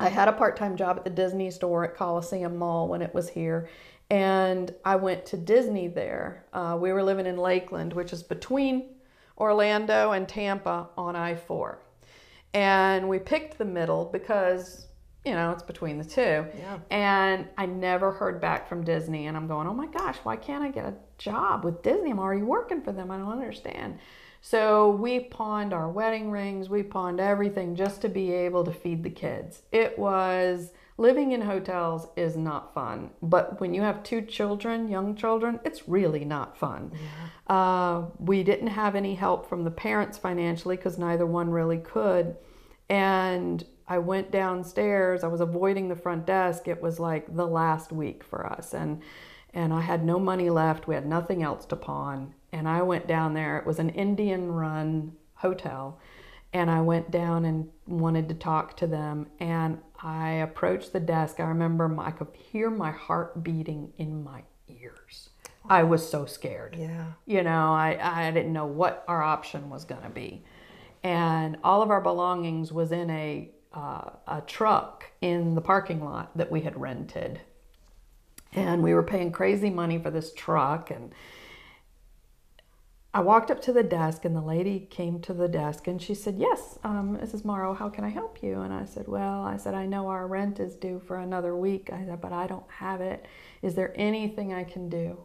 [0.00, 3.14] I had a part time job at the Disney store at Coliseum Mall when it
[3.14, 3.68] was here.
[4.10, 6.46] And I went to Disney there.
[6.52, 8.96] Uh, we were living in Lakeland, which is between
[9.38, 11.78] Orlando and Tampa on I 4.
[12.52, 14.88] And we picked the middle because,
[15.24, 16.44] you know, it's between the two.
[16.58, 16.78] Yeah.
[16.90, 19.28] And I never heard back from Disney.
[19.28, 22.10] And I'm going, oh my gosh, why can't I get a job with Disney?
[22.10, 23.12] I'm already working for them.
[23.12, 24.00] I don't understand.
[24.40, 29.02] So we pawned our wedding rings, we pawned everything just to be able to feed
[29.02, 29.62] the kids.
[29.70, 35.14] It was living in hotels is not fun, but when you have two children, young
[35.14, 36.92] children, it's really not fun.
[36.94, 37.54] Yeah.
[37.54, 42.36] Uh, we didn't have any help from the parents financially because neither one really could.
[42.88, 46.66] And I went downstairs, I was avoiding the front desk.
[46.66, 48.72] It was like the last week for us.
[48.72, 49.02] And
[49.52, 50.86] and I had no money left.
[50.86, 53.58] We had nothing else to pawn and I went down there.
[53.58, 55.98] It was an Indian run hotel.
[56.52, 59.28] And I went down and wanted to talk to them.
[59.38, 61.38] And I approached the desk.
[61.38, 65.30] I remember I could hear my heart beating in my ears.
[65.68, 66.76] I was so scared.
[66.78, 67.12] Yeah.
[67.26, 70.44] You know, I, I didn't know what our option was going to be.
[71.02, 76.36] And all of our belongings was in a, uh, a truck in the parking lot
[76.36, 77.40] that we had rented.
[78.52, 80.90] And we were paying crazy money for this truck.
[80.90, 81.12] And
[83.12, 86.14] I walked up to the desk and the lady came to the desk and she
[86.14, 87.44] said, Yes, um, Mrs.
[87.44, 88.60] Marrow, how can I help you?
[88.60, 91.90] And I said, Well, I said, I know our rent is due for another week.
[91.92, 93.26] I said, But I don't have it.
[93.62, 95.18] Is there anything I can do?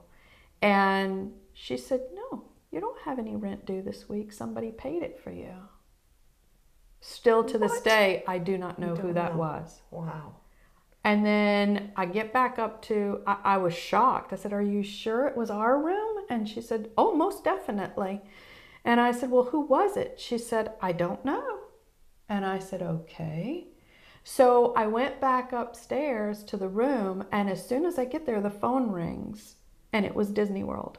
[0.64, 4.34] And she said, No, you don't have any rent due this week.
[4.34, 5.54] Somebody paid it for you.
[7.02, 7.70] Still to what?
[7.70, 9.40] this day, I do not know who that know.
[9.40, 9.82] was.
[9.92, 10.38] Wow.
[11.06, 14.34] And then I get back up to, I, I, was shocked.
[14.34, 16.26] I said, Are you sure it was our room?
[16.32, 18.22] And she said, Oh, most definitely.
[18.84, 20.20] And I said, Well, who was it?
[20.20, 21.60] She said, I don't know.
[22.28, 23.68] And I said, Okay.
[24.24, 28.42] So I went back upstairs to the room, and as soon as I get there,
[28.42, 29.58] the phone rings,
[29.94, 30.98] and it was Disney World.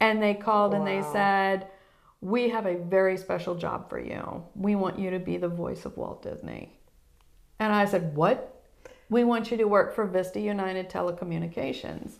[0.00, 0.78] And they called wow.
[0.78, 1.68] and they said,
[2.20, 4.42] We have a very special job for you.
[4.56, 6.80] We want you to be the voice of Walt Disney.
[7.60, 8.51] And I said, What?
[9.08, 12.18] We want you to work for Vista United Telecommunications.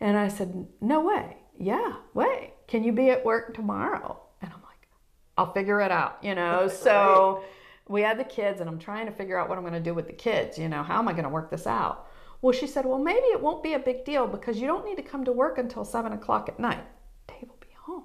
[0.00, 1.36] And I said, No way.
[1.58, 2.54] Yeah, way.
[2.68, 4.20] Can you be at work tomorrow?
[4.40, 4.88] And I'm like,
[5.36, 6.68] I'll figure it out, you know?
[6.68, 7.42] So
[7.88, 9.94] we had the kids, and I'm trying to figure out what I'm going to do
[9.94, 10.58] with the kids.
[10.58, 12.06] You know, how am I going to work this out?
[12.40, 14.96] Well, she said, Well, maybe it won't be a big deal because you don't need
[14.96, 16.84] to come to work until seven o'clock at night.
[17.26, 18.04] Dave will be home.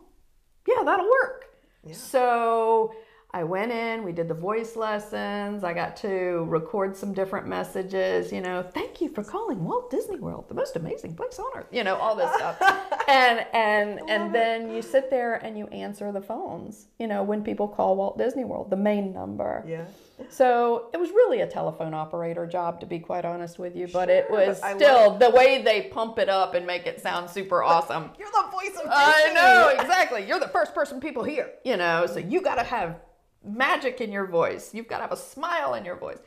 [0.67, 1.45] Yeah, that'll work.
[1.85, 1.93] Yeah.
[1.93, 2.95] So
[3.35, 5.63] I went in, we did the voice lessons.
[5.63, 10.19] I got to record some different messages, you know, thank you for calling Walt Disney
[10.19, 12.61] World, the most amazing place on earth, you know, all this stuff.
[13.07, 17.43] and and and then you sit there and you answer the phones, you know, when
[17.43, 19.63] people call Walt Disney World, the main number.
[19.67, 19.85] Yeah.
[20.29, 23.87] So it was really a telephone operator job, to be quite honest with you.
[23.87, 27.01] But sure, it was but still the way they pump it up and make it
[27.01, 28.11] sound super awesome.
[28.19, 28.91] You're the voice of Disney.
[28.91, 30.23] I know exactly.
[30.27, 31.49] You're the first person people hear.
[31.65, 32.97] You know, so you got to have
[33.43, 34.73] magic in your voice.
[34.73, 36.19] You've got to have a smile in your voice.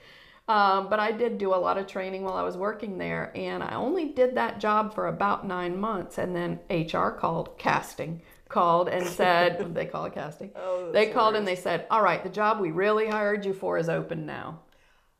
[0.48, 3.64] Um, but I did do a lot of training while I was working there, and
[3.64, 6.18] I only did that job for about nine months.
[6.18, 10.52] And then HR called, casting called and said, they call it casting.
[10.55, 13.76] Oh, they called and they said, All right, the job we really hired you for
[13.79, 14.61] is open now.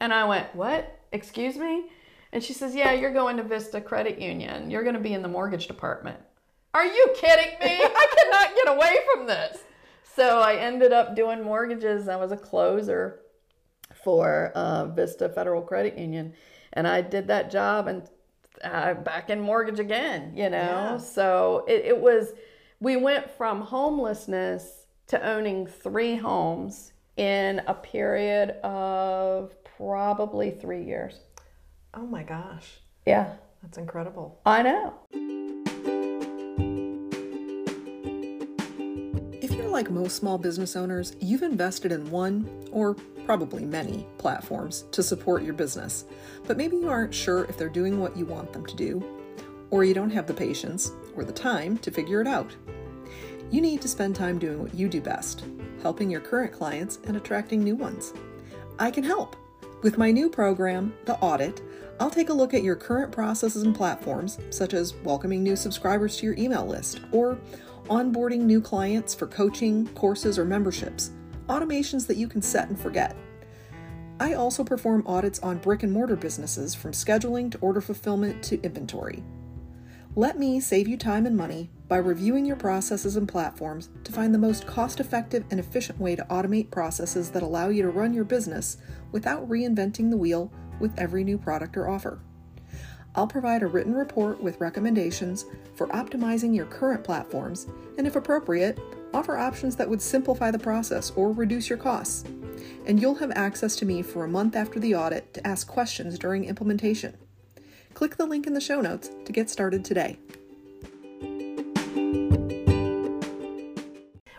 [0.00, 1.00] And I went, What?
[1.12, 1.87] Excuse me?
[2.32, 4.70] And she says, Yeah, you're going to Vista Credit Union.
[4.70, 6.18] You're going to be in the mortgage department.
[6.72, 7.80] Are you kidding me?
[7.85, 9.59] I cannot get away from this
[10.16, 12.09] so I ended up doing mortgages.
[12.09, 13.20] I was a closer
[14.02, 16.33] for uh, Vista Federal Credit Union,
[16.72, 18.09] and I did that job and
[18.64, 20.33] uh, back in mortgage again.
[20.35, 20.96] You know, yeah.
[20.96, 22.33] so it, it was.
[22.81, 31.20] We went from homelessness to owning three homes in a period of probably three years.
[31.94, 32.81] Oh my gosh.
[33.07, 33.33] Yeah.
[33.62, 34.40] That's incredible.
[34.44, 34.94] I know.
[39.87, 45.44] Like most small business owners, you've invested in one, or probably many, platforms to support
[45.44, 46.07] your business,
[46.44, 49.05] but maybe you aren't sure if they're doing what you want them to do,
[49.70, 52.53] or you don't have the patience or the time to figure it out.
[53.53, 55.44] You need to spend time doing what you do best,
[55.83, 58.12] helping your current clients and attracting new ones.
[58.81, 59.37] I can help.
[59.83, 61.62] With my new program, The Audit,
[62.01, 66.16] I'll take a look at your current processes and platforms, such as welcoming new subscribers
[66.16, 67.38] to your email list or
[67.88, 71.12] onboarding new clients for coaching, courses, or memberships,
[71.49, 73.16] automations that you can set and forget.
[74.18, 78.61] I also perform audits on brick and mortar businesses from scheduling to order fulfillment to
[78.62, 79.22] inventory.
[80.14, 84.35] Let me save you time and money by reviewing your processes and platforms to find
[84.35, 88.14] the most cost effective and efficient way to automate processes that allow you to run
[88.14, 88.79] your business
[89.12, 92.20] without reinventing the wheel with every new product or offer.
[93.16, 98.79] I'll provide a written report with recommendations for optimizing your current platforms and, if appropriate,
[99.14, 102.24] offer options that would simplify the process or reduce your costs.
[102.85, 106.18] And you'll have access to me for a month after the audit to ask questions
[106.18, 107.16] during implementation.
[107.94, 110.18] Click the link in the show notes to get started today.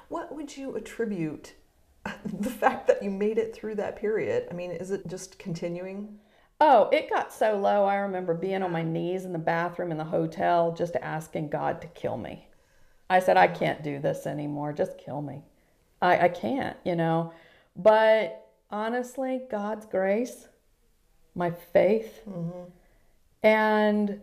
[0.07, 1.55] What would you attribute
[2.25, 4.47] the fact that you made it through that period?
[4.51, 6.19] I mean, is it just continuing?
[6.59, 7.85] Oh, it got so low.
[7.85, 11.81] I remember being on my knees in the bathroom in the hotel just asking God
[11.81, 12.47] to kill me.
[13.09, 14.73] I said, I can't do this anymore.
[14.73, 15.43] Just kill me.
[16.01, 17.31] I, I can't, you know.
[17.75, 20.47] But honestly, God's grace,
[21.35, 22.69] my faith, mm-hmm.
[23.43, 24.19] and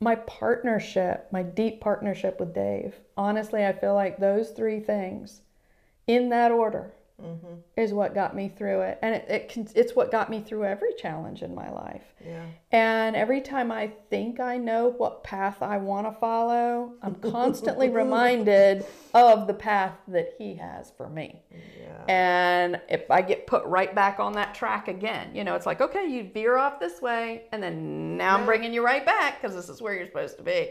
[0.00, 2.94] my partnership, my deep partnership with Dave.
[3.16, 5.42] Honestly, I feel like those three things
[6.06, 7.54] in that order mm-hmm.
[7.76, 10.92] is what got me through it and it, it it's what got me through every
[10.94, 12.44] challenge in my life yeah.
[12.72, 17.88] and every time i think i know what path i want to follow i'm constantly
[18.02, 22.04] reminded of the path that he has for me yeah.
[22.08, 25.80] and if i get put right back on that track again you know it's like
[25.80, 28.40] okay you veer off this way and then now yeah.
[28.40, 30.70] i'm bringing you right back because this is where you're supposed to be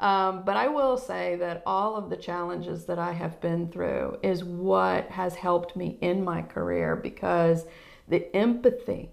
[0.00, 4.18] um, but I will say that all of the challenges that I have been through
[4.22, 7.66] is what has helped me in my career because
[8.08, 9.10] the empathy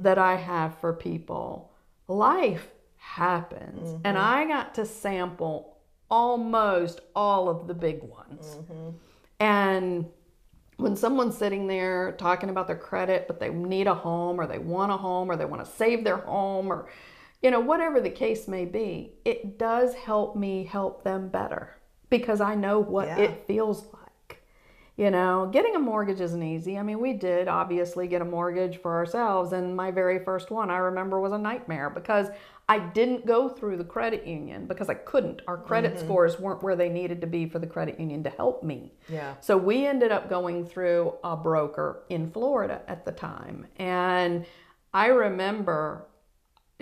[0.00, 1.70] that I have for people,
[2.08, 3.90] life happens.
[3.90, 4.06] Mm-hmm.
[4.06, 5.78] And I got to sample
[6.10, 8.56] almost all of the big ones.
[8.56, 8.90] Mm-hmm.
[9.40, 10.06] And
[10.76, 14.58] when someone's sitting there talking about their credit, but they need a home or they
[14.58, 16.88] want a home or they want to save their home or
[17.42, 21.76] you know, whatever the case may be, it does help me help them better
[22.08, 23.18] because I know what yeah.
[23.18, 24.42] it feels like.
[24.96, 26.78] You know, getting a mortgage isn't easy.
[26.78, 30.70] I mean, we did obviously get a mortgage for ourselves, and my very first one
[30.70, 32.28] I remember was a nightmare because
[32.68, 35.42] I didn't go through the credit union because I couldn't.
[35.48, 36.04] Our credit mm-hmm.
[36.04, 38.92] scores weren't where they needed to be for the credit union to help me.
[39.08, 39.34] Yeah.
[39.40, 43.66] So we ended up going through a broker in Florida at the time.
[43.78, 44.44] And
[44.94, 46.06] I remember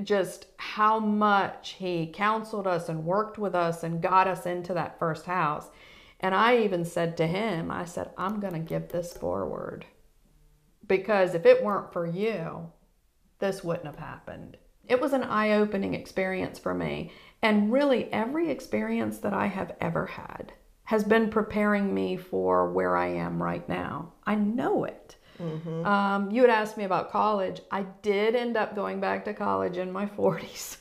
[0.03, 4.99] just how much he counseled us and worked with us and got us into that
[4.99, 5.69] first house.
[6.21, 9.87] And I even said to him, I said, I'm going to give this forward
[10.91, 12.73] because if it weren't for you,
[13.39, 14.57] this wouldn't have happened.
[14.89, 17.13] It was an eye opening experience for me.
[17.41, 22.97] And really, every experience that I have ever had has been preparing me for where
[22.97, 24.15] I am right now.
[24.27, 25.15] I know it.
[25.41, 25.87] Mm-hmm.
[25.87, 27.61] Um, you had asked me about college.
[27.71, 30.79] I did end up going back to college in my 40s.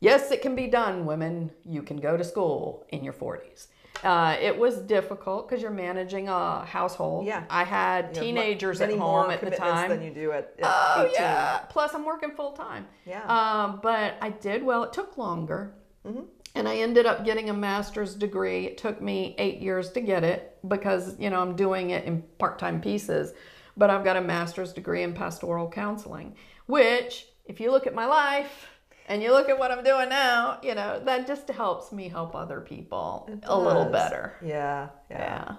[0.00, 1.50] yes, it can be done, women.
[1.64, 3.68] You can go to school in your 40s.
[4.02, 7.24] Uh, it was difficult because you're managing a household.
[7.24, 11.02] Yeah, I had teenagers at home at the time than you do at, at oh
[11.04, 11.14] 18.
[11.14, 11.58] yeah.
[11.68, 12.86] Plus, I'm working full time.
[13.06, 13.22] Yeah.
[13.26, 14.82] Um, but I did well.
[14.82, 15.74] It took longer.
[16.04, 16.22] Mm-hmm
[16.54, 18.66] and I ended up getting a master's degree.
[18.66, 22.22] It took me eight years to get it because, you know, I'm doing it in
[22.38, 23.32] part time pieces.
[23.76, 26.36] But I've got a master's degree in pastoral counseling,
[26.66, 28.68] which, if you look at my life
[29.08, 32.34] and you look at what I'm doing now, you know, that just helps me help
[32.34, 34.34] other people a little better.
[34.44, 35.18] Yeah, yeah.
[35.18, 35.56] Yeah.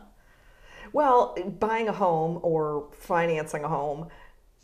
[0.91, 4.09] Well, buying a home or financing a home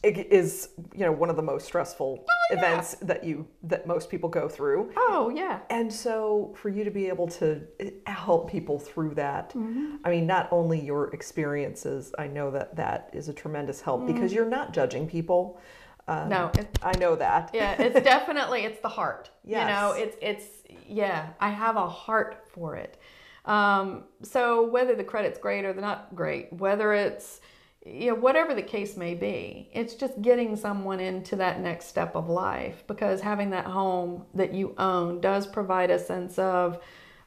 [0.03, 2.57] is you know one of the most stressful oh, yeah.
[2.57, 6.91] events that you that most people go through oh yeah and so for you to
[6.91, 9.95] be able to eh, help people through that mm-hmm.
[10.05, 14.13] i mean not only your experiences i know that that is a tremendous help mm-hmm.
[14.13, 15.59] because you're not judging people
[16.07, 19.62] um, no i know that yeah it's definitely it's the heart yes.
[19.62, 20.45] you know it's it's
[20.88, 22.97] yeah i have a heart for it
[23.45, 27.41] um, so whether the credit's great or not great whether it's
[27.85, 32.15] you know, whatever the case may be, it's just getting someone into that next step
[32.15, 36.79] of life because having that home that you own does provide a sense of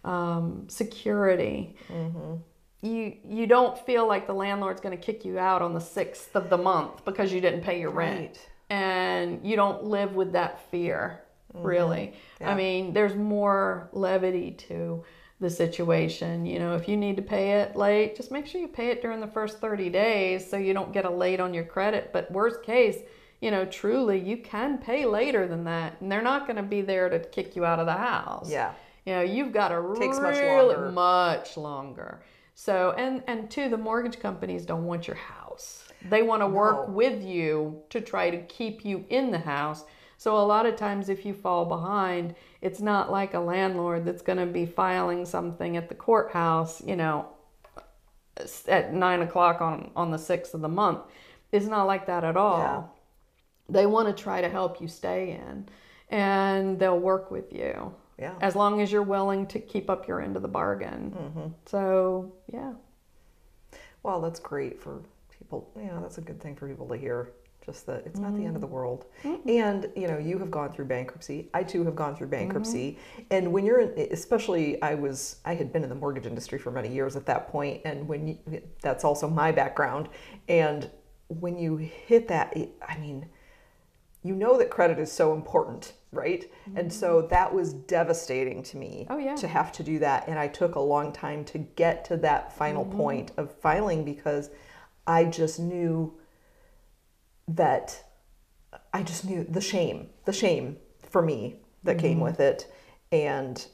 [0.04, 1.76] um, security.
[1.88, 2.34] Mm-hmm.
[2.82, 6.34] You you don't feel like the landlord's going to kick you out on the sixth
[6.34, 8.20] of the month because you didn't pay your right.
[8.20, 11.22] rent, and you don't live with that fear.
[11.54, 11.66] Mm-hmm.
[11.66, 12.50] Really, yeah.
[12.50, 15.04] I mean, there's more levity to
[15.42, 16.46] the situation.
[16.46, 19.02] You know, if you need to pay it late, just make sure you pay it
[19.02, 22.10] during the first 30 days so you don't get a late on your credit.
[22.12, 22.98] But worst case,
[23.40, 26.80] you know, truly, you can pay later than that, and they're not going to be
[26.80, 28.50] there to kick you out of the house.
[28.50, 28.72] Yeah.
[29.04, 30.90] You know, you've got to takes really, much longer.
[30.92, 32.22] Much longer.
[32.54, 35.88] So, and and two, the mortgage companies don't want your house.
[36.08, 36.94] They want to work no.
[36.94, 39.84] with you to try to keep you in the house
[40.22, 44.22] so a lot of times if you fall behind, it's not like a landlord that's
[44.22, 47.26] going to be filing something at the courthouse, you know,
[48.68, 51.00] at nine o'clock on, on the sixth of the month.
[51.50, 52.58] It's not like that at all.
[52.58, 52.82] Yeah.
[53.68, 55.68] They want to try to help you stay in.
[56.08, 58.34] and they'll work with you Yeah.
[58.40, 61.14] as long as you're willing to keep up your end of the bargain.
[61.18, 61.48] Mm-hmm.
[61.66, 62.74] So, yeah.
[64.02, 65.02] Well, that's great for
[65.38, 65.70] people.
[65.76, 67.30] You know, that's a good thing for people to hear.
[67.64, 68.72] Just that it's not the end of the mm.
[68.72, 69.06] world.
[69.46, 71.48] And, you know, you have gone through bankruptcy.
[71.54, 72.48] I too have gone through mm-hmm.
[72.48, 72.98] bankruptcy.
[73.30, 76.72] And when you're in, especially, I was, I had been in the mortgage industry for
[76.72, 80.08] many years at that point, And when you, that's also my background.
[80.48, 80.90] And
[81.28, 82.56] when you hit that,
[82.88, 83.26] I mean,
[84.24, 86.50] you know that credit is so important, right?
[86.76, 87.28] And so mm-hmm.
[87.28, 89.34] that was devastating to me Oh, yeah.
[89.36, 90.28] to have to do that.
[90.28, 92.96] And I took a long time to get to that final mm-hmm.
[92.96, 94.50] point of filing because
[95.06, 96.14] I just knew
[97.48, 98.02] that
[98.92, 100.76] I just knew the shame, the shame
[101.10, 102.72] for me that came with it.
[103.10, 103.64] And,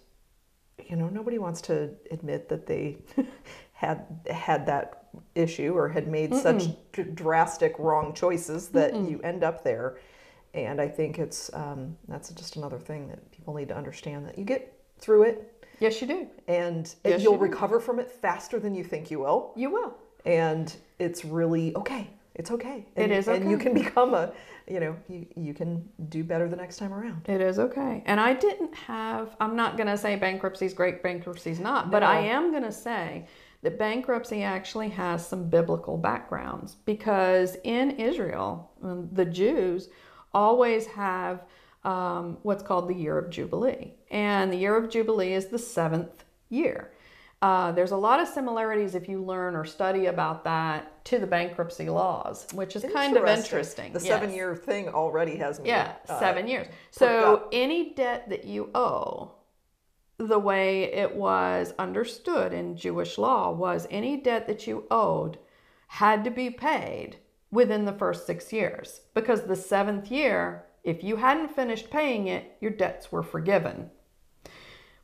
[0.88, 2.98] you know, nobody wants to admit that they
[3.72, 5.04] had had that
[5.34, 9.98] issue or had made such dr- drastic wrong choices that you end up there.
[10.54, 14.38] And I think it's um, that's just another thing that people need to understand that
[14.38, 16.26] you get through it Yes, you do.
[16.48, 19.94] and Yes, you'll you recover from it faster than you think you will You will.
[20.24, 24.32] and it's really okay it's okay and, It is and you can become a
[24.66, 28.02] you know you, you can do better the next time around It is okay.
[28.06, 32.20] And I didn't have, I'm not going to say bankruptcy's great, bankruptcy's not, but I
[32.20, 33.26] am going to say
[33.62, 39.88] that bankruptcy actually has some biblical backgrounds because in Israel, um, the Jews
[40.32, 41.42] always have
[41.84, 43.94] um, what's called the year of Jubilee.
[44.10, 46.92] And the year of Jubilee is the seventh year.
[47.40, 51.26] Uh, there's a lot of similarities if you learn or study about that to the
[51.26, 53.92] bankruptcy laws, which is kind of interesting.
[53.92, 54.08] the Yes.
[54.08, 56.66] seven year thing already has me Yeah, uh, seven years.
[56.90, 57.48] So up.
[57.52, 59.32] any debt that you owe,
[60.16, 65.38] the way it was understood in Jewish law was any debt that you owed
[65.86, 67.18] had to be paid
[67.52, 69.02] within the first six years.
[69.14, 73.90] Because the seventh year, if you hadn't finished paying it, your debts were forgiven.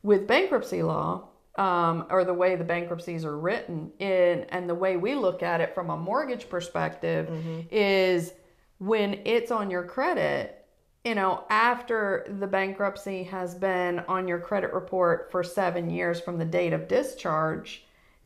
[0.03, 4.97] With bankruptcy law, um, or the way the bankruptcies are written in and the way
[4.97, 7.29] we look at it from a mortgage perspective
[7.71, 8.33] is
[8.79, 10.65] when it's on your credit
[11.05, 16.37] you know after the bankruptcy has been on your credit report for seven years from
[16.37, 17.85] the date of discharge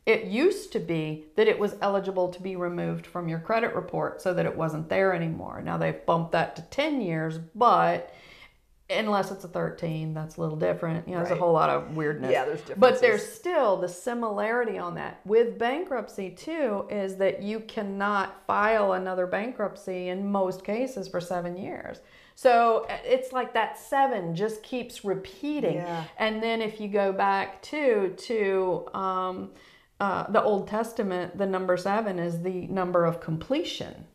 [0.10, 4.24] it used to be that it was eligible to be removed from your credit report
[4.24, 5.62] so that it wasn't there anymore.
[5.62, 8.12] Now they've bumped that to 10 years but
[8.90, 11.08] unless it's a 13 that's a little different.
[11.08, 12.32] You know there's a whole lot of weirdness.
[12.32, 12.80] Yeah, there's differences.
[12.80, 15.22] but there's still the similarity on that.
[15.26, 21.56] With bankruptcy too is that you cannot file another bankruptcy in most cases for seven
[21.56, 22.00] years.
[22.36, 25.76] So uh, it's like that seven just keeps repeating.
[25.76, 26.06] Yeah.
[26.18, 29.52] and then if you go back to to um,
[30.00, 34.06] uh, the old testament the number seven is the number of completion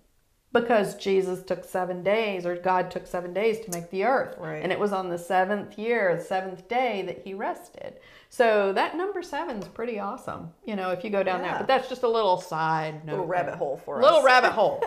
[0.54, 4.36] because Jesus took seven days, or God took seven days to make the earth.
[4.38, 4.62] Right.
[4.62, 7.98] And it was on the seventh year, the seventh day, that he rested.
[8.30, 11.50] So that number seven's pretty awesome, you know, if you go down Yeah.
[11.50, 11.58] that.
[11.58, 13.12] But that's just a little side note.
[13.14, 14.82] little rabbit hole for Little us Little rabbit hole.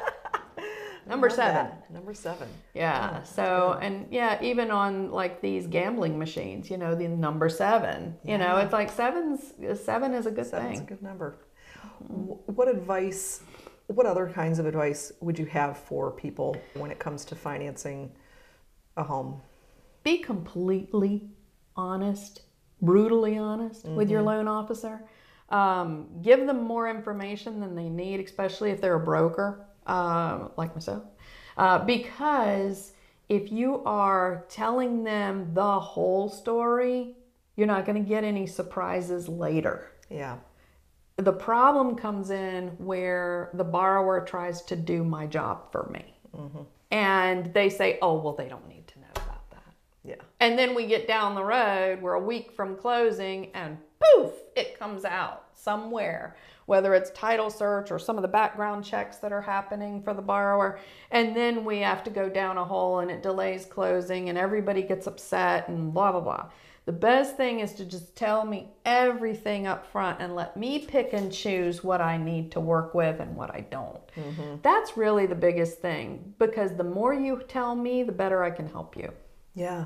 [1.08, 1.54] number seven.
[1.54, 1.92] that.
[1.92, 3.24] number seven Yeah.
[3.24, 8.38] so, and yeah, even on like these gambling machines, you know, the number seven, you
[8.38, 9.54] know, it's like seven's,
[9.84, 10.62] seven is a good thing.
[10.62, 11.38] seven's a good number
[12.04, 12.54] mm-hmm.
[12.54, 13.42] what advice
[13.88, 18.12] what other kinds of advice would you have for people when it comes to financing
[18.98, 19.42] a home
[20.04, 21.30] be completely
[21.76, 22.42] honest,
[22.82, 24.12] brutally honest with Mm-hmm.
[24.14, 25.02] your loan officer.
[25.50, 30.74] Um, give them more information than they need, especially if they're a broker, uh, like
[30.74, 31.04] myself.
[31.58, 32.94] Uh, because
[33.28, 37.16] if you are telling them the whole story,
[37.58, 39.92] you're not going to get any surprises later.
[40.10, 40.38] yeah
[41.18, 46.16] The problem comes in where the borrower tries to do my job for me.
[46.36, 46.62] Mm-hmm.
[46.92, 49.74] And they say, oh, well, they don't need to know about that.
[50.04, 54.32] yeah And then we get down the road, we're a week from closing, and poof,
[54.56, 56.38] it comes out somewhere,
[56.68, 60.22] whether it's title search or some of the background checks that are happening for the
[60.22, 60.80] borrower.
[61.12, 64.84] And then we have to go down a hole and it delays closing, and everybody
[64.84, 66.46] gets upset and blah, blah, blah.
[66.88, 71.12] The best thing is to just tell me everything up front and let me pick
[71.12, 74.00] and choose what I need to work with and what I don't.
[74.64, 78.70] That's really the biggest thing because the more you tell me, the better I can
[78.70, 79.12] help you.
[79.54, 79.84] Yeah.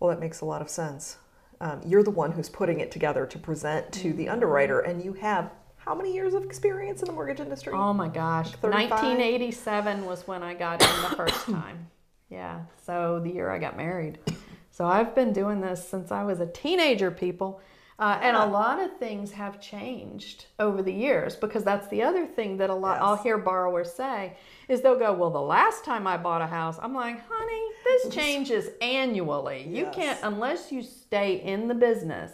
[0.00, 1.18] Well, that makes a lot of sense.
[1.60, 5.12] Um, you're the one who's putting it together to present to the underwriter, and you
[5.12, 7.74] have how many years of experience in the mortgage industry?
[7.74, 8.52] Oh my gosh.
[8.52, 8.90] 35?
[8.90, 11.90] 1987 was when I got in the first time.
[12.30, 12.62] Yeah.
[12.86, 14.18] So the year I got married.
[14.74, 17.60] So I've been doing this since I was a teenager, people.
[17.96, 22.26] Uh, and a lot of things have changed over the years because that's the other
[22.26, 26.08] thing that a lot I'll hear borrowers say is they'll go, Well, the last time
[26.08, 29.64] I bought a house, I'm like, honey, this changes annually.
[29.68, 32.32] You can't, unless you stay in the business,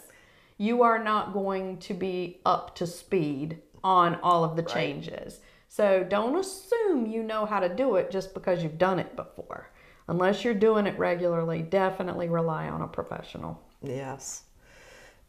[0.57, 5.41] you are not going to be up to speed on all of the changes.
[5.67, 9.70] So don't assume you know how to do it just because you've done it before.
[10.07, 13.61] Unless you're doing it regularly, definitely rely on a professional.
[13.81, 14.43] Yes,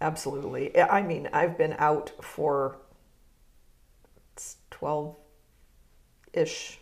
[0.01, 0.79] absolutely.
[0.79, 2.79] I mean, I've been out for
[4.71, 5.17] 12
[6.33, 6.79] ish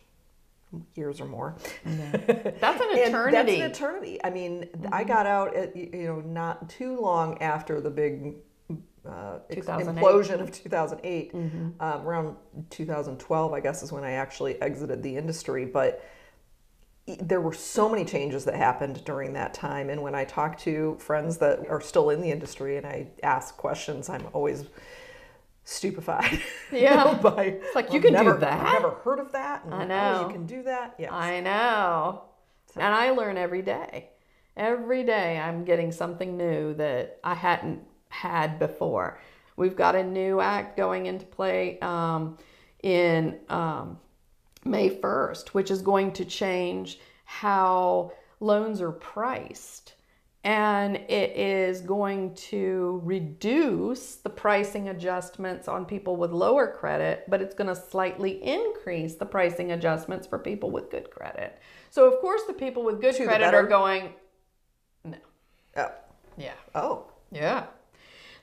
[0.94, 1.56] years or more.
[1.84, 3.36] That's an eternity.
[3.36, 4.24] that's an eternity.
[4.24, 8.36] I mean, I got out at you know not too long after the big
[9.06, 11.34] uh, implosion of 2008.
[11.34, 12.36] Um, around
[12.70, 15.64] 2012, I guess, is when I actually exited the industry.
[15.64, 16.04] But
[17.20, 19.90] there were so many changes that happened during that time.
[19.90, 23.56] And when I talk to friends that are still in the industry and I ask
[23.56, 24.64] questions, I'm always
[25.64, 26.40] stupefied.
[26.72, 27.14] Yeah.
[27.20, 29.64] by, It's like, you "I've can do that?" I've never heard of that.
[29.64, 30.26] and, I "Oh, know.
[30.28, 30.94] you can do that.
[30.98, 31.12] Yeah.
[31.14, 32.22] I know.
[32.76, 34.10] And I learn every day.
[34.56, 39.18] Every day I'm getting something new that I hadn't had before.
[39.56, 42.38] We've got a new act going into play um,
[42.82, 43.98] in um,
[44.64, 49.94] May 1st, which is going to change how loans are priced.
[50.42, 57.42] And it is going to reduce the pricing adjustments on people with lower credit, but
[57.42, 61.60] it's going to slightly increase the pricing adjustments for people with good credit.
[61.90, 64.14] So, of course, the people with good To credit are going,
[65.04, 65.18] no.
[65.76, 65.90] oh.
[66.38, 66.54] Yeah.
[66.74, 67.04] Oh.
[67.30, 67.66] Yeah.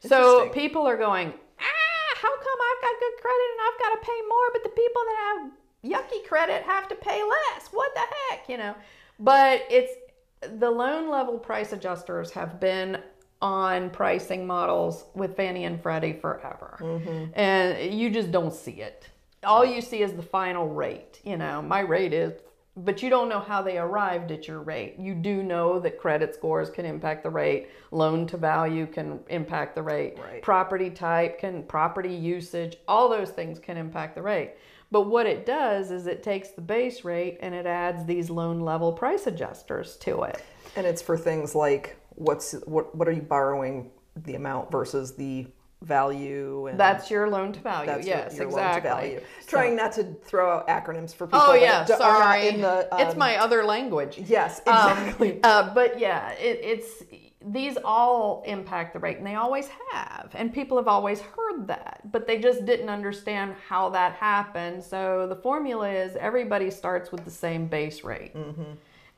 [0.01, 4.05] So people are going, ah, how come I've got good credit and I've got to
[4.05, 5.51] pay more, but the people that have
[5.83, 7.67] yucky credit have to pay less?
[7.71, 8.75] What the heck, you know?
[9.19, 9.93] But it's
[10.41, 13.01] the loan level price adjusters have been
[13.41, 16.77] on pricing models with Fannie and Freddie forever.
[16.79, 17.39] Mm-hmm.
[17.39, 19.07] And you just don't see it.
[19.43, 21.19] All you see is the final rate.
[21.23, 22.33] You know, my rate is,
[22.77, 24.95] but you don't know how they arrived at your rate.
[24.99, 29.73] You do know that credit scores can impact the rate, loan to value can impact
[29.73, 30.43] the rate, Right.
[30.43, 34.53] property type can, property usage, all those things can impact the rate.
[34.91, 38.61] But what it does is it takes the base rate and it adds these loan
[38.61, 40.41] level price adjusters to it.
[40.75, 45.47] And it's for things like what's what what are you borrowing the amount versus the
[45.81, 47.85] value and That's your loan to value.
[47.85, 48.61] that's yes, your, exactly.
[48.61, 49.19] loan to value.
[49.41, 52.47] So- Trying not to throw out acronyms for people Oh that yeah, are sorry.
[52.49, 54.17] in the it's um, my other language.
[54.17, 55.39] Yes, Um, exactly.
[55.43, 57.03] uh, but yeah, it, it's
[57.49, 62.01] these all impact the rate, and they always have, and people have always heard that,
[62.11, 64.83] but they just didn't understand how that happened.
[64.83, 68.63] So the formula is everybody starts with the same base rate, Mm-hmm.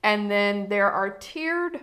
[0.03, 1.79] and then there are tiered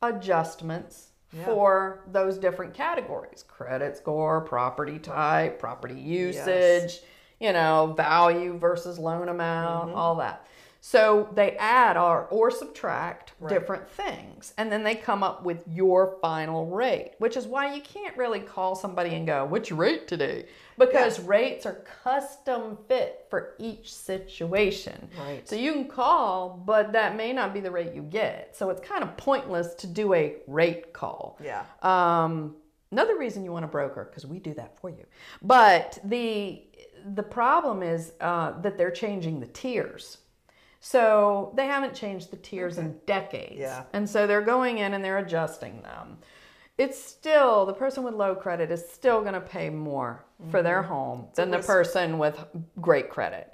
[0.00, 1.09] adjustments.
[1.44, 7.00] For those different categories credit score, property type, property usage,
[7.38, 9.98] you know, value versus loan amount, mm-hmm.
[9.98, 10.46] all that.
[10.82, 16.16] So they add or, or subtract different things and then they come up with your
[16.22, 20.08] final rate, which is why you can't really call somebody and go, What's your rate
[20.08, 20.46] today?
[20.78, 25.08] Because rates are custom fit for each situation.
[25.18, 25.46] Right.
[25.46, 28.56] So you can call, but that may not be the rate you get.
[28.56, 31.38] So it's kind of pointless to do a rate call.
[31.44, 31.64] yeah.
[31.82, 32.56] Um,
[32.90, 35.04] another reason you want a broker because we do that for you.
[35.42, 36.62] But the
[37.14, 40.18] the problem is uh, that they're changing the tiers.
[40.80, 43.58] So they haven't changed the tiers in decades.
[43.58, 43.84] Yeah.
[43.92, 46.16] And so they're going in and they're adjusting them.
[46.78, 50.82] It's still the person with low credit is still going to pay more for their
[50.82, 52.42] home than the person with
[52.80, 53.52] great credit.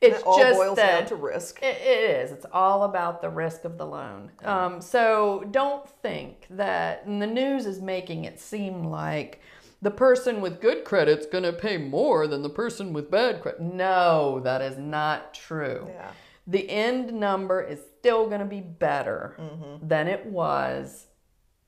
[0.00, 1.60] It's It all just boils that down to risk.
[1.60, 2.30] it, it is.
[2.30, 4.30] It's all about the risk of the loan.
[4.44, 9.40] Um, so don't think that and the news is making it seem like
[9.82, 13.60] the person with good credit's going to pay more than the person with bad credit.
[13.60, 15.88] No, that is not true.
[15.88, 16.10] Yeah.
[16.48, 19.86] The end number is still going to be better mm-hmm.
[19.86, 21.06] than it was,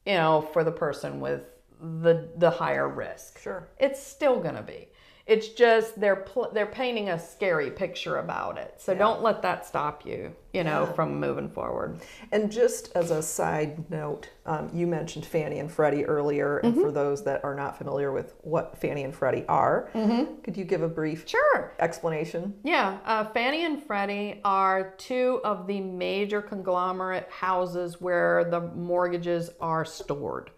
[0.06, 1.42] you know, for the person with
[1.80, 3.38] the the higher risk.
[3.40, 3.68] Sure.
[3.78, 4.88] It's still going to be.
[5.30, 8.74] It's just they're pl- they're painting a scary picture about it.
[8.78, 12.00] So don't let that stop you, you know, from moving forward.
[12.32, 16.80] And just as a side note, um, you mentioned Fannie and Freddie earlier, and Mm-hmm.
[16.82, 19.88] for those that are not familiar with what Fannie and Freddie are,
[20.42, 21.74] could you give a brief Sure.
[21.78, 22.54] explanation?
[22.64, 29.50] Yeah, uh, Fannie and Freddie are two of the major conglomerate houses where the mortgages
[29.60, 30.50] are stored.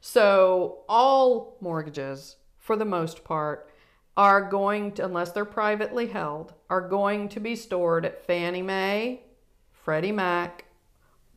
[0.00, 3.68] So all mortgages, for the most part,
[4.16, 9.22] are going to, unless they're privately held, are going to be stored at Fannie Mae,
[9.72, 10.64] Freddie Mac,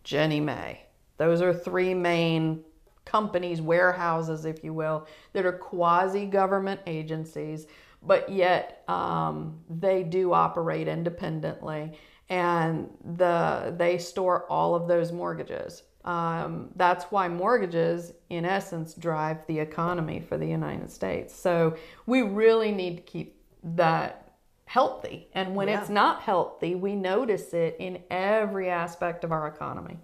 [0.03, 0.83] Ginnie Mae.
[1.17, 2.63] Those are three main
[3.05, 7.65] companies, warehouses, if you will, that are quasi government agencies,
[8.03, 11.97] but yet um, they do operate independently
[12.29, 15.83] and the they store all of those mortgages.
[16.07, 21.35] Um, that's why mortgages, in essence, drive the economy for the United States.
[21.35, 24.31] So we really need to keep that
[24.65, 25.27] healthy.
[25.33, 25.81] And when Yeah.
[25.81, 29.99] it's not healthy, we notice it in every aspect of our economy.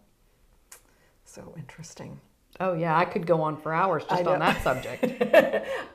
[1.24, 2.20] So interesting.
[2.60, 5.06] Oh yeah, I could go on for hours just on that subject.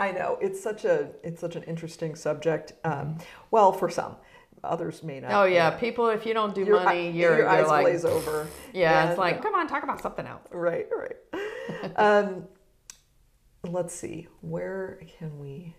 [0.00, 2.72] I know it's such a it's such an interesting subject.
[2.82, 3.18] Um,
[3.50, 4.16] well, for some,
[4.64, 5.30] others may not.
[5.32, 8.46] oh yeah, people, if you don't do Your, money, eye- your eyes like, glaze over.
[8.72, 10.42] yeah, it's like, come on, talk about something else.
[10.50, 11.96] right, right.
[11.96, 12.44] um,
[13.64, 15.74] let's see, where can we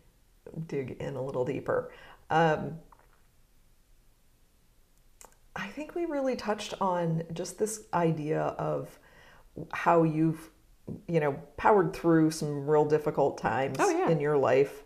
[0.67, 1.91] dig in a little deeper?
[2.29, 2.79] Um,
[5.55, 8.97] I think we really touched on just this idea of
[9.73, 10.49] how you've,
[11.07, 14.01] you know, powered through some real difficult times Oh, yeah.
[14.03, 14.11] Mm-hmm.
[14.11, 14.83] in your life.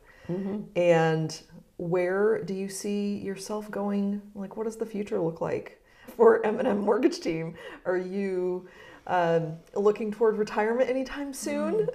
[0.75, 1.37] And
[1.77, 4.21] where do you see yourself going?
[4.35, 5.81] Like, what does the future look like
[6.15, 7.55] for M&M Mortgage Team?
[7.85, 8.67] Are you
[9.07, 11.87] um, looking toward retirement anytime soon?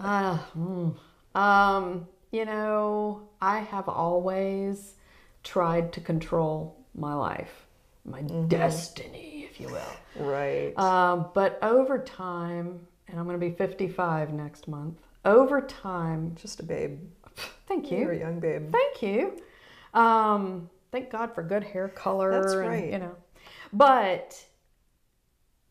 [0.00, 0.94] Ah, mm.
[1.34, 4.94] um, you know, I have always
[5.42, 7.66] tried to control my life,
[8.04, 10.26] my destiny, if you will.
[10.26, 10.76] right.
[10.78, 14.98] Um, but over time, and I'm going to be 55 next month.
[15.24, 17.00] Over time, Just a babe.
[17.66, 18.72] Thank You're a young babe.
[18.72, 19.40] thank you.
[19.92, 22.30] Um, thank God for good hair color.
[22.30, 22.92] That's and, right.
[22.92, 23.16] You know,
[23.72, 24.44] but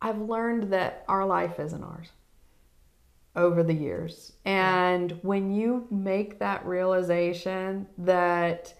[0.01, 2.09] I've learned that our life isn't ours
[3.35, 4.33] over the years.
[4.45, 8.73] And when you make that realization that,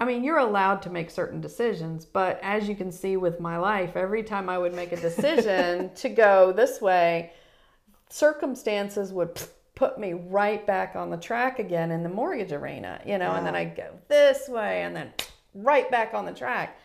[0.00, 3.56] I mean, you're allowed to make certain decisions, but as you can see with my
[3.58, 7.32] life, every time I would make a decision to go this way,
[8.08, 9.38] circumstances would
[9.78, 13.46] put me right back on the track again in the mortgage arena, you know, and
[13.46, 15.12] then I go this way and then
[15.54, 16.76] right back on the track.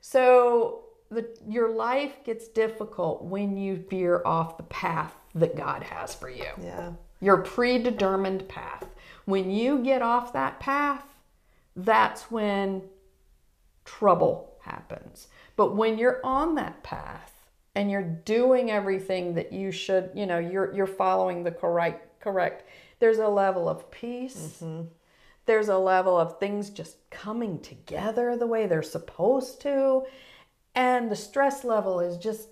[0.00, 0.80] So
[1.12, 6.28] the, your life gets difficult when you veer off the path that God has for
[6.28, 6.90] you Yeah.
[7.20, 8.84] your predetermined path.
[9.26, 11.04] When you get off that path,
[11.76, 12.82] that's when
[13.84, 15.28] trouble happens.
[15.54, 17.32] But when you're on that path
[17.76, 22.64] and you're doing everything that you should, you know, you're you're following the correct correct.
[22.98, 24.58] There's a level of peace.
[24.62, 24.88] Mm-hmm.
[25.46, 30.04] There's a level of things just coming together the way they're supposed to.
[30.74, 32.48] And the stress level is just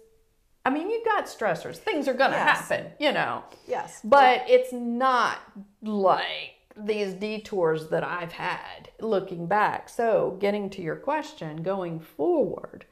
[0.65, 1.77] I mean, you got stressors.
[1.77, 2.69] Things are going to Yes.
[2.69, 3.43] happen, you know.
[3.67, 4.01] Yes.
[4.05, 5.39] But it's not
[5.81, 9.89] like these detours that I've had looking back.
[9.89, 12.85] So, getting to your question, going forward,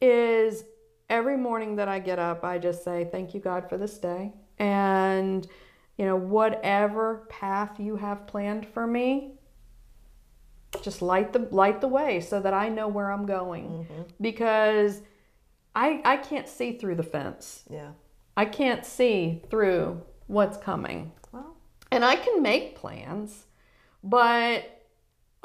[0.00, 0.64] is
[1.08, 4.34] every morning that I get up, I just say, Thank you, God, for this day.
[4.58, 5.46] And,
[5.96, 9.32] you know, whatever path you have planned for me,
[10.82, 13.64] just light the light the way so that I know where I'm going.
[13.64, 14.02] Mm-hmm.
[14.20, 15.02] Because
[15.74, 17.64] I I can't see through the fence.
[17.70, 17.92] Yeah.
[18.36, 21.12] I can't see through what's coming.
[21.32, 21.56] Well,
[21.90, 23.46] And I can make plans,
[24.04, 24.84] but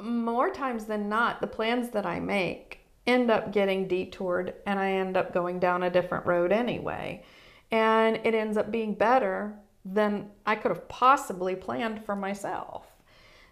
[0.01, 4.91] more times than not, the plans that I make end up getting detoured and I
[4.93, 7.23] end up going down a different road anyway.
[7.71, 12.87] And it ends up being better than I could have possibly planned for myself.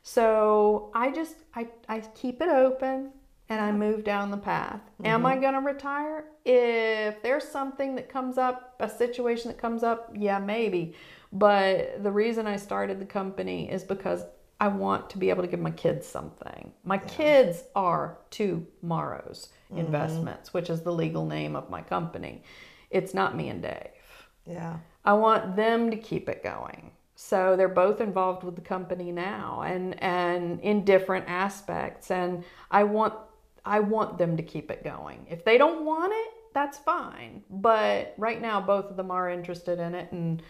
[0.04, 3.12] So I just I, I keep it open
[3.50, 4.80] and I move down the path.
[5.04, 5.42] Am I mm-hmm.
[5.42, 6.26] gonna retire?
[6.46, 10.94] If there's something that comes up, a situation that comes up, yeah, maybe.
[11.32, 14.24] But the reason I started the company is because
[14.60, 16.74] I want to be able to give my kids something.
[16.84, 19.80] My kids are tomorrow's mm-hmm.
[19.80, 22.44] investments, which is the legal name of my company.
[22.90, 23.90] It's not me and Dave.
[24.46, 24.78] yeah.
[25.10, 26.91] I want them to keep it going.
[27.16, 32.84] So they're both involved with the company now and and in different aspects and I
[32.84, 33.16] want
[33.66, 35.26] I want them to keep it going.
[35.28, 37.41] If they don't want it, that's fine.
[37.49, 40.43] But right now both of them are interested in it and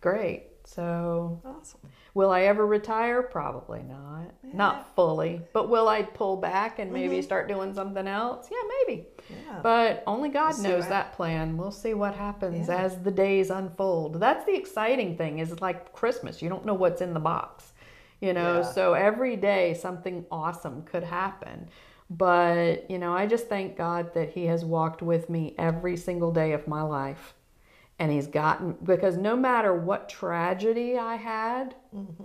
[0.00, 0.51] great.
[0.64, 1.80] So Awesome.
[2.14, 3.22] will I ever retire?
[3.22, 4.32] Probably not.
[4.54, 5.42] Not fully.
[5.52, 7.22] But will I pull back and maybe mm-hmm.
[7.22, 8.48] start doing something else?
[8.50, 9.06] Yeah, maybe.
[9.28, 9.60] Yeah.
[9.62, 11.56] But only God see knows that plan.
[11.56, 12.76] We'll see what happens Yeah.
[12.76, 14.20] as the days unfold.
[14.20, 16.42] That's the exciting thing is like Christmas.
[16.42, 17.72] You don't know what's in the box.
[18.20, 18.62] You know, Yeah.
[18.62, 21.68] so every day something awesome could happen.
[22.08, 26.30] But, you know, I just thank God that he has walked with me every single
[26.30, 27.34] day of my life.
[27.98, 31.74] And he's gotten because no matter what tragedy I had,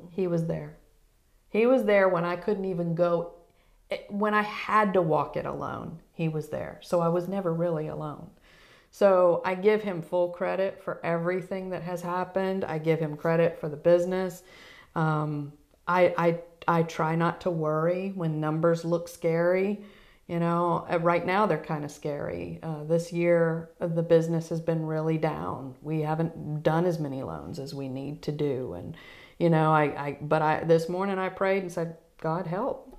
[0.10, 0.78] he was there.
[1.50, 3.34] He was there when I couldn't even go,
[3.92, 6.00] eh, when I had to walk it alone.
[6.14, 6.80] He was there.
[6.82, 8.30] So I was never really alone.
[8.90, 12.66] So I give him full credit for everything that has happened.
[12.66, 14.44] I give him credit for the business.
[14.96, 15.54] Um,
[15.88, 19.82] I, I, I try not to worry when numbers look scary.
[20.28, 22.60] You know, uh, right now they're kind of scary.
[22.62, 25.76] Uh, this year, uh, the business has been really down.
[25.82, 28.74] We haven't done as many loans as we need to do.
[28.74, 28.98] And,
[29.40, 32.98] you know, I, I but I, this morning I prayed and said, God help.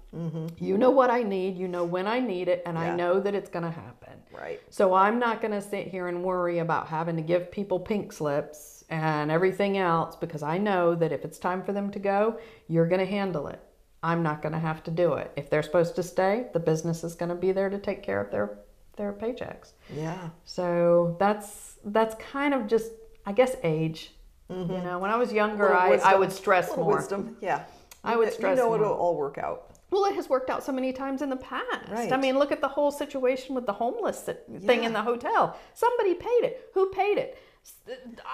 [0.58, 3.34] You know what I need, you know when I need it, and I know that
[3.34, 4.14] it's going to happen.
[4.32, 4.58] Right.
[4.70, 8.12] So I'm not going to sit here and worry about having to give people pink
[8.12, 12.38] slips and everything else because I know that if it's time for them to go,
[12.68, 13.60] you're going to handle it.
[14.02, 15.32] I'm not going to have to do it.
[15.36, 18.20] If they're supposed to stay, the business is going to be there to take care
[18.20, 18.58] of their
[18.96, 19.72] their paychecks.
[19.94, 20.30] Yeah.
[20.44, 22.92] So that's that's kind of just
[23.26, 24.12] I guess age.
[24.48, 24.84] You mm-hmm.
[24.84, 26.96] know, when I was younger, I, I would stress more.
[26.96, 27.36] wisdom.
[27.40, 27.64] Yeah.
[28.02, 28.76] I would stress You know more.
[28.76, 29.68] it'll all work out.
[29.90, 31.88] Well, it has worked out so many times in the past.
[31.90, 32.12] Right.
[32.12, 35.58] I mean, look at the whole situation with the homeless thing in the hotel.
[35.74, 36.70] Somebody paid it.
[36.74, 37.38] Who paid it?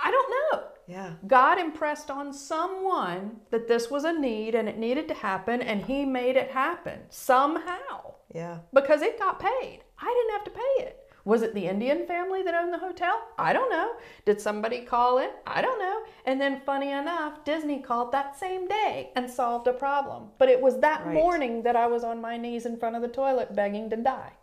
[0.04, 0.64] I don't know.
[0.86, 1.12] Yeah.
[1.26, 5.82] God impressed on someone that this was a need and it needed to happen, and
[5.84, 8.58] He made it happen somehow Yeah.
[8.72, 9.80] because it got paid.
[9.98, 11.00] I didn't have to pay it.
[11.26, 13.18] Was it the Indian family that owned the hotel?
[13.38, 13.94] I don't know.
[14.26, 15.30] Did somebody call in?
[15.46, 16.02] I don't know.
[16.26, 20.32] And then, funny enough, Disney called that same day and solved a problem.
[20.36, 21.14] But it was that Right.
[21.14, 24.34] morning that I was on my knees in front of the toilet begging to die.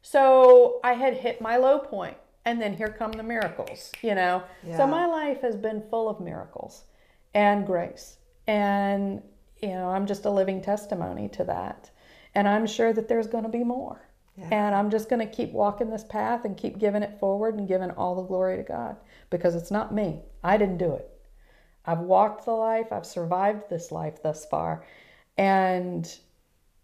[0.00, 4.42] So I had hit my low point, and then here come the miracles, you know?
[4.66, 4.76] Yeah.
[4.76, 6.84] So my life has been full of miracles
[7.34, 8.18] and grace.
[8.46, 9.22] And,
[9.60, 11.90] you know, I'm just a living testimony to that.
[12.34, 14.08] And I'm sure that there's going to be more.
[14.50, 17.68] And I'm just going to keep walking this path and keep giving it forward and
[17.68, 18.96] giving all the glory to God
[19.28, 20.22] because it's not me.
[20.42, 21.08] I didn't do it.
[21.84, 24.84] I've walked the life, I've survived this life thus far.
[25.36, 26.10] And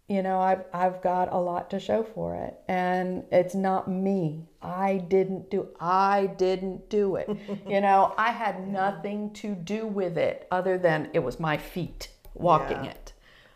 [0.09, 2.55] you know, I've I've got a lot to show for it.
[2.67, 4.47] And it's not me.
[4.61, 7.29] I didn't do I didn't do it.
[7.67, 12.09] you know, I had nothing to do with it other than it was my feet
[12.33, 12.91] walking Yeah.
[12.91, 13.13] it.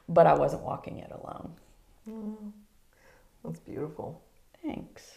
[0.08, 1.54] But I wasn't walking it alone.
[2.08, 2.52] Mm.
[3.44, 4.22] That's beautiful.
[4.64, 5.12] Thanks.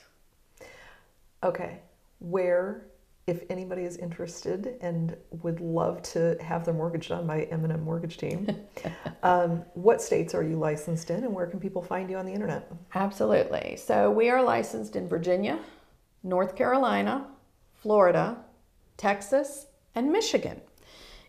[1.42, 1.80] Okay.
[2.20, 2.86] Where,
[3.26, 8.18] if anybody is interested and would love to have their mortgage done by M&M Mortgage
[8.18, 8.48] Team,
[9.24, 12.32] um, what states are you licensed in and where can people find you on the
[12.32, 12.70] internet?
[12.94, 13.76] Absolutely.
[13.76, 15.58] So we are licensed in Virginia,
[16.22, 17.26] North Carolina,
[17.74, 18.36] Florida,
[18.96, 19.66] Texas,
[19.96, 20.60] and Michigan.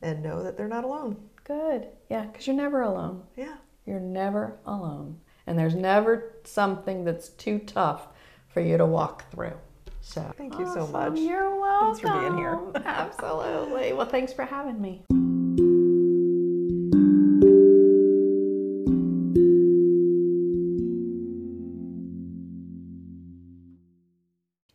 [0.00, 1.16] and know that they're not alone.
[1.44, 1.88] Good.
[2.10, 3.22] Yeah, because you're never alone.
[3.36, 3.56] Yeah.
[3.86, 5.20] You're never alone.
[5.46, 8.08] And there's never something that's too tough
[8.48, 9.54] for you to walk through.
[10.02, 11.16] So Thank you so much.
[11.16, 11.94] You're welcome.
[11.94, 12.58] Thanks for being here.
[12.84, 13.92] Absolutely.
[13.92, 15.04] Well, thanks for having me.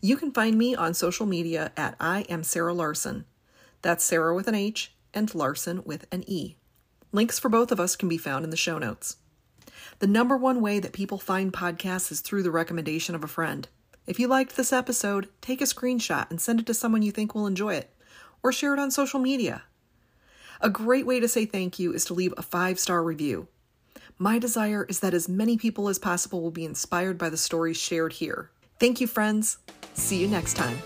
[0.01, 3.25] You can find me on social media at I am Sarah Larsen.
[3.83, 6.55] That's Sarah with an H and Larsen with an E.
[7.11, 9.17] Links for both of us can be found in the show notes.
[9.99, 13.67] The number one way that people find podcasts is through the recommendation of a friend.
[14.07, 17.35] If you liked this episode, take a screenshot and send it to someone you think
[17.35, 17.93] will enjoy it,
[18.41, 19.63] or share it on social media.
[20.61, 23.47] A great way to say thank you is to leave a five star review.
[24.17, 27.77] My desire is that as many people as possible will be inspired by the stories
[27.77, 28.49] shared here.
[28.79, 29.57] Thank you, friends.
[29.93, 30.77] See you next time.